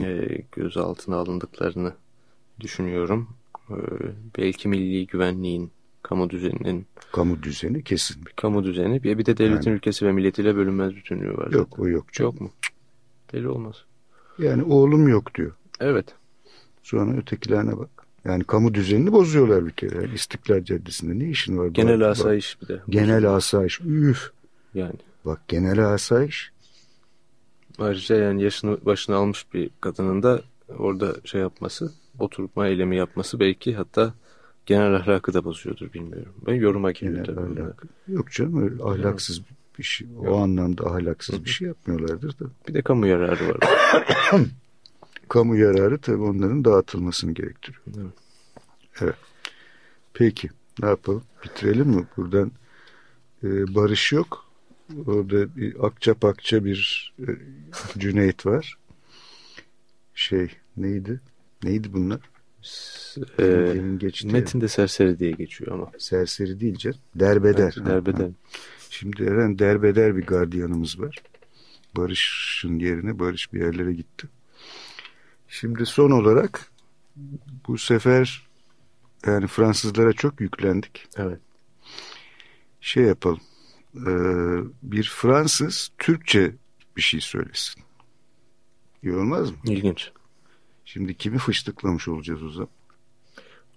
e, 0.00 0.38
gözaltına 0.52 1.16
alındıklarını 1.16 1.92
düşünüyorum. 2.60 3.28
E, 3.70 3.76
belki 4.38 4.68
milli 4.68 5.06
güvenliğin 5.06 5.70
kamu 6.04 6.30
düzeninin. 6.30 6.86
Kamu 7.12 7.42
düzeni 7.42 7.84
kesin. 7.84 8.26
Bir 8.26 8.32
kamu 8.32 8.64
düzeni. 8.64 9.02
Bir, 9.02 9.18
bir 9.18 9.26
de 9.26 9.36
devletin 9.36 9.70
yani, 9.70 9.76
ülkesi 9.76 10.06
ve 10.06 10.12
milletiyle 10.12 10.56
bölünmez 10.56 10.96
bütünlüğü 10.96 11.36
var. 11.36 11.50
Yok 11.50 11.68
zaten. 11.70 11.82
o 11.82 11.88
yok. 11.88 12.12
Canım. 12.12 12.32
Yok 12.32 12.40
mu? 12.40 12.50
Deli 13.32 13.48
olmaz. 13.48 13.84
Yani 14.38 14.62
oğlum 14.62 15.08
yok 15.08 15.34
diyor. 15.34 15.52
Evet. 15.80 16.06
Sonra 16.82 17.16
ötekilerine 17.16 17.78
bak. 17.78 17.88
Yani 18.24 18.44
kamu 18.44 18.74
düzenini 18.74 19.12
bozuyorlar 19.12 19.66
bir 19.66 19.70
kere. 19.70 19.94
Yani 19.94 20.14
İstiklal 20.14 20.64
Caddesi'nde 20.64 21.24
ne 21.24 21.30
işin 21.30 21.58
var? 21.58 21.66
Genel 21.66 22.00
bak, 22.00 22.08
asayiş 22.08 22.62
bir 22.62 22.68
de. 22.68 22.80
Genel 22.88 23.34
asayiş. 23.34 23.80
Üf. 23.80 24.30
Yani. 24.74 24.98
Bak 25.24 25.48
genel 25.48 25.94
asayiş. 25.94 26.52
Ayrıca 27.78 28.16
yani 28.16 28.42
yaşını 28.42 28.78
başına 28.84 29.16
almış 29.16 29.46
bir 29.54 29.70
kadının 29.80 30.22
da 30.22 30.42
orada 30.78 31.14
şey 31.24 31.40
yapması, 31.40 31.92
oturma 32.18 32.68
eylemi 32.68 32.96
yapması 32.96 33.40
belki 33.40 33.74
hatta 33.74 34.14
genel 34.66 34.94
ahlakı 34.94 35.34
da 35.34 35.44
bozuyordur 35.44 35.92
bilmiyorum. 35.92 36.32
Ben 36.46 36.54
yoruma 36.54 36.92
giriyor 36.92 37.24
tabii. 37.24 37.60
Yok 38.08 38.30
canım 38.30 38.62
öyle 38.62 38.82
ahlaksız 38.82 39.40
bir 39.78 39.82
şey. 39.82 40.08
O 40.18 40.24
Yok. 40.24 40.38
anlamda 40.38 40.86
ahlaksız 40.86 41.44
bir 41.44 41.50
şey 41.50 41.68
yapmıyorlardır 41.68 42.38
da. 42.38 42.44
Bir 42.68 42.74
de 42.74 42.82
kamu 42.82 43.06
yararı 43.06 43.48
var. 43.48 43.56
kamu 45.28 45.56
yararı 45.56 45.98
tabii 45.98 46.22
onların 46.22 46.64
dağıtılmasını 46.64 47.32
gerektiriyor. 47.32 47.82
Evet. 47.96 48.12
evet. 49.00 49.14
Peki 50.14 50.48
ne 50.82 50.88
yapalım? 50.88 51.22
Bitirelim 51.44 51.88
mi? 51.88 52.04
Buradan 52.16 52.52
e, 53.44 53.74
barış 53.74 54.12
yok. 54.12 54.44
Orada 55.06 55.56
bir 55.56 55.86
akça 55.86 56.14
pakça 56.14 56.64
bir 56.64 57.12
e, 57.20 57.30
Cüneyt 57.98 58.46
var. 58.46 58.78
Şey 60.14 60.48
neydi? 60.76 61.20
Neydi 61.62 61.92
bunlar? 61.92 62.20
E, 63.40 63.74
geçti. 63.98 64.26
Metinde 64.26 64.68
serseri 64.68 65.18
diye 65.18 65.30
geçiyor 65.30 65.72
ama. 65.72 65.90
Serseri 65.98 66.60
değil 66.60 66.76
canım. 66.76 66.98
Derbeder. 67.14 67.74
Evet, 67.76 67.86
derbeder. 67.86 68.24
Ha. 68.24 68.30
Şimdi 68.90 69.22
Eren 69.22 69.58
derbeder 69.58 70.16
bir 70.16 70.26
gardiyanımız 70.26 71.00
var. 71.00 71.22
Barış'ın 71.96 72.78
yerine 72.78 73.18
Barış 73.18 73.52
bir 73.52 73.60
yerlere 73.60 73.92
gitti. 73.92 74.28
Şimdi 75.48 75.86
son 75.86 76.10
olarak 76.10 76.72
bu 77.68 77.78
sefer 77.78 78.46
yani 79.26 79.46
Fransızlara 79.46 80.12
çok 80.12 80.40
yüklendik. 80.40 81.06
Evet. 81.16 81.40
Şey 82.80 83.04
yapalım. 83.04 83.40
E, 83.96 84.12
bir 84.82 85.02
Fransız 85.02 85.90
Türkçe 85.98 86.52
bir 86.96 87.02
şey 87.02 87.20
söylesin. 87.20 87.82
İyi 89.02 89.14
olmaz 89.14 89.50
mı? 89.50 89.56
İlginç. 89.64 90.12
Şimdi 90.94 91.16
kimi 91.16 91.38
fıştıklamış 91.38 92.08
olacağız 92.08 92.42
o 92.42 92.50
zaman? 92.50 92.68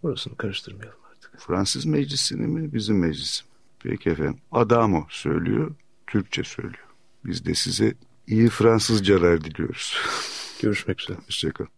Orasını 0.03 0.38
karıştırmayalım 0.38 0.99
artık. 1.11 1.39
Fransız 1.39 1.86
meclisini 1.86 2.47
mi 2.47 2.74
bizim 2.74 2.99
meclis 2.99 3.43
mi? 3.43 3.49
Peki 3.80 4.09
efendim. 4.09 4.38
Adamo 4.51 5.07
söylüyor, 5.09 5.76
Türkçe 6.07 6.43
söylüyor. 6.43 6.88
Biz 7.26 7.45
de 7.45 7.55
size 7.55 7.93
iyi 8.28 8.49
Fransızcalar 8.49 9.43
diliyoruz. 9.43 9.97
Görüşmek 10.61 11.01
üzere. 11.01 11.18
Hoşçakalın. 11.26 11.70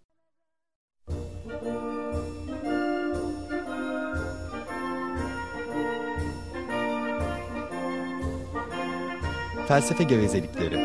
Felsefe 9.68 10.04
gevezelikleri. 10.04 10.78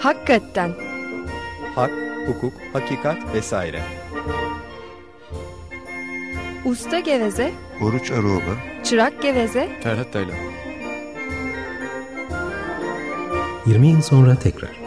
Hakikaten. 0.00 0.74
Hak, 1.74 2.13
hukuk, 2.26 2.52
hakikat 2.72 3.34
vesaire. 3.34 3.82
Usta 6.64 7.00
Geveze, 7.00 7.50
Oruç 7.82 8.10
Aroğlu, 8.10 8.56
Çırak 8.84 9.22
Geveze, 9.22 9.68
Ferhat 9.82 10.12
Taylan. 10.12 10.36
20 13.66 13.86
yıl 13.88 14.02
sonra 14.02 14.36
tekrar. 14.38 14.83